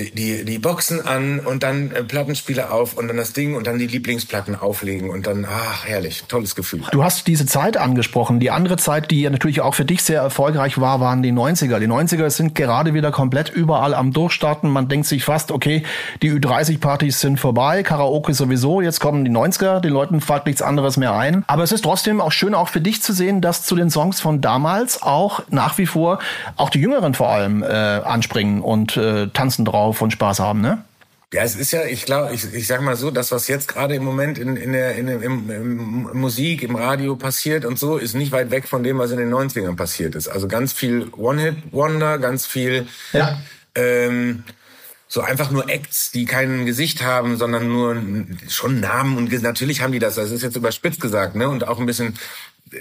die, 0.09 0.45
die, 0.45 0.59
Boxen 0.59 1.07
an 1.07 1.40
und 1.40 1.62
dann 1.62 1.90
äh, 1.90 2.02
Plattenspieler 2.02 2.73
auf 2.73 2.97
und 2.97 3.09
dann 3.09 3.16
das 3.16 3.33
Ding 3.33 3.54
und 3.54 3.66
dann 3.66 3.78
die 3.78 3.87
Lieblingsplatten 3.87 4.57
auflegen 4.57 5.11
und 5.11 5.26
dann, 5.26 5.47
ach, 5.49 5.85
herrlich, 5.85 6.25
tolles 6.28 6.54
Gefühl. 6.54 6.83
Du 6.92 7.04
hast 7.04 7.26
diese 7.26 7.47
Zeit 7.47 7.76
angesprochen. 7.76 8.40
Die 8.40 8.50
andere 8.50 8.76
Zeit, 8.76 9.11
die 9.11 9.21
ja 9.23 9.30
natürlich 9.30 9.61
auch 9.61 9.75
für 9.75 9.85
dich 9.85 10.02
sehr 10.02 10.21
erfolgreich 10.21 10.80
war, 10.80 11.00
waren 11.00 11.23
die 11.23 11.33
90er. 11.33 11.78
Die 11.78 11.88
90er 11.88 12.30
sind 12.30 12.54
gerade 12.54 12.95
wieder 12.95 13.11
komplett 13.11 13.50
überall 13.50 13.95
am 13.95 14.12
Durchstarten. 14.12 14.71
Man 14.71 14.88
denkt 14.88 15.07
sich 15.07 15.25
fast, 15.25 15.52
okay, 15.52 15.83
die 16.23 16.33
Ü30-Partys 16.33 17.21
sind 17.21 17.38
vorbei, 17.38 17.83
Karaoke 17.83 18.35
sowieso, 18.35 18.80
jetzt 18.80 19.00
kommen 19.00 19.25
die 19.25 19.30
90er, 19.30 19.80
den 19.80 19.92
Leuten 19.92 20.21
fällt 20.21 20.47
nichts 20.47 20.62
anderes 20.62 20.97
mehr 20.97 21.14
ein. 21.14 21.45
Aber 21.47 21.62
es 21.62 21.73
ist 21.73 21.83
trotzdem 21.83 22.21
auch 22.21 22.33
schön, 22.33 22.54
auch 22.54 22.69
für 22.69 22.80
dich 22.80 23.02
zu 23.02 23.12
sehen, 23.12 23.40
dass 23.40 23.62
zu 23.64 23.76
den 23.76 23.90
Songs 23.90 24.21
von 24.21 24.40
damals 24.40 25.02
auch 25.02 25.42
nach 25.50 25.78
wie 25.78 25.87
vor 25.87 26.19
auch 26.57 26.71
die 26.71 26.80
Jüngeren 26.80 27.14
vor 27.14 27.28
allem 27.28 27.62
äh, 27.62 27.66
anspringen 27.66 28.62
und 28.62 28.97
äh, 28.97 29.28
tanzen 29.28 29.64
drauf 29.64 29.89
drauf 29.90 30.02
und 30.02 30.12
Spaß 30.12 30.40
haben, 30.40 30.61
ne? 30.61 30.85
Ja, 31.32 31.42
es 31.44 31.54
ist 31.54 31.70
ja, 31.70 31.85
ich 31.85 32.06
glaube, 32.06 32.35
ich, 32.35 32.52
ich 32.52 32.66
sag 32.66 32.80
mal 32.80 32.97
so, 32.97 33.12
das, 33.12 33.30
was 33.30 33.47
jetzt 33.47 33.69
gerade 33.69 33.95
im 33.95 34.04
Moment 34.04 34.36
in, 34.36 34.56
in 34.56 34.73
der 34.73 34.97
in, 34.97 35.06
im, 35.06 35.50
im 35.50 36.10
Musik, 36.12 36.64
im 36.64 36.75
Radio 36.75 37.14
passiert 37.14 37.64
und 37.64 37.78
so, 37.78 37.99
ist 37.99 38.14
nicht 38.14 38.32
weit 38.32 38.50
weg 38.50 38.67
von 38.67 38.82
dem, 38.82 38.99
was 38.99 39.12
in 39.12 39.19
den 39.19 39.32
90ern 39.32 39.76
passiert 39.76 40.17
ist. 40.17 40.26
Also 40.26 40.49
ganz 40.49 40.73
viel 40.73 41.08
One-Hit-Wonder, 41.12 42.19
ganz 42.19 42.47
viel 42.47 42.88
ja. 43.12 43.41
ähm, 43.76 44.43
so 45.06 45.21
einfach 45.21 45.52
nur 45.52 45.69
Acts, 45.69 46.10
die 46.10 46.25
kein 46.25 46.67
Gesicht 46.67 47.02
haben, 47.02 47.36
sondern 47.36 47.69
nur 47.69 47.97
schon 48.49 48.80
Namen 48.80 49.17
und 49.17 49.32
natürlich 49.43 49.82
haben 49.82 49.93
die 49.93 49.99
das. 50.00 50.17
Das 50.17 50.32
ist 50.32 50.43
jetzt 50.43 50.56
überspitzt 50.56 51.00
gesagt, 51.00 51.36
ne? 51.36 51.49
Und 51.49 51.67
auch 51.67 51.78
ein 51.78 51.86
bisschen 51.86 52.14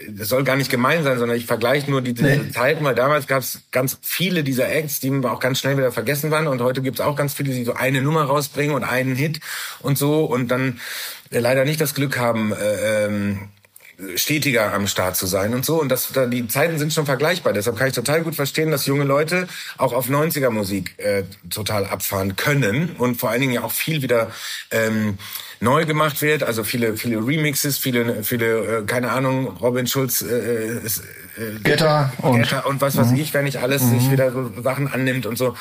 das 0.10 0.30
soll 0.30 0.44
gar 0.44 0.56
nicht 0.56 0.70
gemein 0.70 1.04
sein, 1.04 1.18
sondern 1.18 1.38
ich 1.38 1.46
vergleiche 1.46 1.90
nur 1.90 2.02
die, 2.02 2.14
nee. 2.14 2.52
Zeiten, 2.52 2.84
weil 2.84 2.96
damals 2.96 3.28
gab 3.28 3.42
es 3.42 3.62
ganz 3.72 3.98
viele 4.02 4.44
dieser 4.44 4.70
Acts, 4.70 5.00
die 5.00 5.12
auch 5.24 5.40
ganz 5.40 5.60
schnell 5.60 5.78
wieder 5.78 5.92
vergessen 5.92 6.32
waren 6.32 6.48
und 6.48 6.62
heute 6.62 6.82
gibt 6.82 7.00
es 7.00 7.06
auch 7.06 7.16
ganz 7.16 7.34
viele, 7.34 7.54
die 7.54 7.64
so 7.64 7.74
eine 7.74 8.02
Nummer 8.02 8.24
rausbringen 8.24 8.76
und 8.76 8.84
einen 8.84 9.16
Hit 9.16 9.40
und 9.80 9.98
so 9.98 10.26
und 10.26 10.50
dann 10.50 10.80
äh, 11.32 11.40
leider 11.40 11.66
nicht 11.66 11.82
das 11.82 11.96
Glück 11.96 12.18
haben, 12.18 12.54
äh, 12.54 13.06
ähm, 13.06 13.50
stetiger 14.16 14.74
am 14.74 14.88
Start 14.88 15.18
zu 15.18 15.28
sein 15.28 15.54
und 15.54 15.66
so. 15.66 15.80
Und 15.82 15.90
das, 15.90 16.12
da, 16.14 16.26
die 16.26 16.48
Zeiten 16.48 16.78
sind 16.78 16.94
schon 16.94 17.06
vergleichbar. 17.06 17.54
Deshalb 17.54 17.78
kann 17.78 17.88
ich 17.90 17.94
total 17.94 18.22
gut 18.22 18.36
verstehen, 18.36 18.72
dass 18.72 18.86
junge 18.86 19.04
Leute 19.04 19.48
auch 19.78 19.94
auf 19.94 20.10
90er 20.10 20.50
Musik 20.50 20.98
äh, 20.98 21.24
total 21.50 21.86
abfahren 21.86 22.36
können 22.36 22.96
und 22.98 23.16
vor 23.16 23.30
allen 23.30 23.42
Dingen 23.42 23.54
ja 23.54 23.64
auch 23.64 23.72
viel 23.72 24.02
wieder 24.02 24.32
ähm, 24.72 25.18
neu 25.60 25.86
gemacht 25.86 26.22
wird. 26.22 26.44
Also 26.44 26.64
viele, 26.64 26.96
viele 26.98 27.18
Remixes, 27.18 27.78
viele, 27.78 28.24
viele, 28.24 28.80
äh, 28.80 28.84
keine 28.86 29.12
Ahnung, 29.12 29.48
Robin 29.58 29.88
Schulz, 29.88 30.22
äh, 30.22 30.28
äh, 30.28 30.78
äh 30.78 31.60
Getter 31.64 32.14
und, 32.20 32.42
Getter 32.42 32.66
und 32.66 32.82
was 32.82 32.98
weiß 32.98 33.12
mhm. 33.12 33.18
ich, 33.20 33.34
wenn 33.34 33.46
nicht 33.46 33.58
alles 33.58 33.84
mhm. 33.84 34.00
sich 34.00 34.12
wieder 34.12 34.32
so 34.32 34.52
Sachen 34.62 34.88
annimmt 34.88 35.26
und 35.26 35.38
so. 35.38 35.56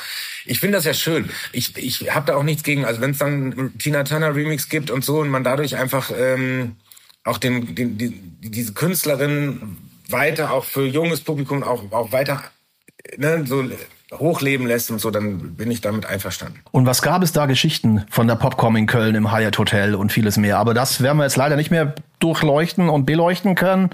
Ich 0.45 0.59
finde 0.59 0.77
das 0.77 0.85
ja 0.85 0.93
schön. 0.93 1.29
Ich, 1.51 1.77
ich 1.77 2.13
habe 2.13 2.25
da 2.27 2.35
auch 2.35 2.43
nichts 2.43 2.63
gegen. 2.63 2.85
Also 2.85 3.01
wenn 3.01 3.11
es 3.11 3.17
dann 3.17 3.73
Tina 3.77 4.03
Turner 4.03 4.35
Remix 4.35 4.69
gibt 4.69 4.91
und 4.91 5.03
so 5.03 5.19
und 5.19 5.29
man 5.29 5.43
dadurch 5.43 5.75
einfach 5.75 6.11
ähm, 6.17 6.75
auch 7.23 7.37
den, 7.37 7.75
den, 7.75 7.97
die, 7.97 8.13
diese 8.41 8.73
Künstlerin 8.73 9.77
weiter 10.07 10.51
auch 10.51 10.65
für 10.65 10.85
junges 10.85 11.21
Publikum 11.21 11.63
auch, 11.63 11.91
auch 11.91 12.11
weiter 12.11 12.43
ne, 13.17 13.43
so 13.45 13.63
hochleben 14.17 14.65
lässt 14.65 14.89
und 14.89 14.99
so, 14.99 15.11
dann 15.11 15.55
bin 15.55 15.69
ich 15.69 15.81
damit 15.81 16.05
einverstanden. 16.05 16.59
Und 16.71 16.85
was 16.85 17.01
gab 17.01 17.21
es 17.21 17.31
da 17.31 17.45
Geschichten 17.45 18.05
von 18.09 18.27
der 18.27 18.35
Popcom 18.35 18.75
in 18.75 18.87
Köln 18.87 19.15
im 19.15 19.31
Hyatt 19.31 19.57
Hotel 19.57 19.93
und 19.93 20.11
vieles 20.11 20.37
mehr? 20.37 20.57
Aber 20.57 20.73
das 20.73 21.01
werden 21.01 21.17
wir 21.17 21.25
jetzt 21.25 21.35
leider 21.35 21.55
nicht 21.55 21.69
mehr 21.69 21.93
durchleuchten 22.19 22.89
und 22.89 23.05
beleuchten 23.05 23.55
können, 23.55 23.91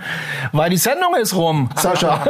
weil 0.52 0.70
die 0.70 0.78
Sendung 0.78 1.16
ist 1.16 1.36
rum, 1.36 1.70
Sascha. 1.76 2.26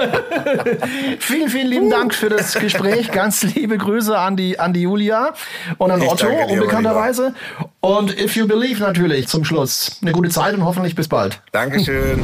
vielen, 1.19 1.50
vielen 1.50 1.67
lieben 1.67 1.89
Dank 1.89 2.13
für 2.13 2.30
das 2.30 2.56
Gespräch. 2.56 3.12
Ganz 3.12 3.43
liebe 3.43 3.78
Grüße 3.78 4.17
an 4.17 4.36
die, 4.36 4.60
an 4.60 4.74
die 4.74 4.82
Julia 4.82 5.34
und 5.78 5.91
an 5.91 6.02
ich 6.02 6.10
Otto, 6.10 6.28
unbekannterweise. 6.28 7.34
Und 7.80 8.19
If 8.19 8.36
You 8.36 8.48
Believe 8.48 8.82
natürlich 8.82 9.28
zum 9.28 9.45
Schluss. 9.45 10.00
Eine 10.02 10.12
gute 10.12 10.30
Zeit 10.30 10.54
und 10.56 10.65
hoffentlich 10.65 10.95
bis 10.95 11.08
bald. 11.08 11.39
Dankeschön. 11.52 12.24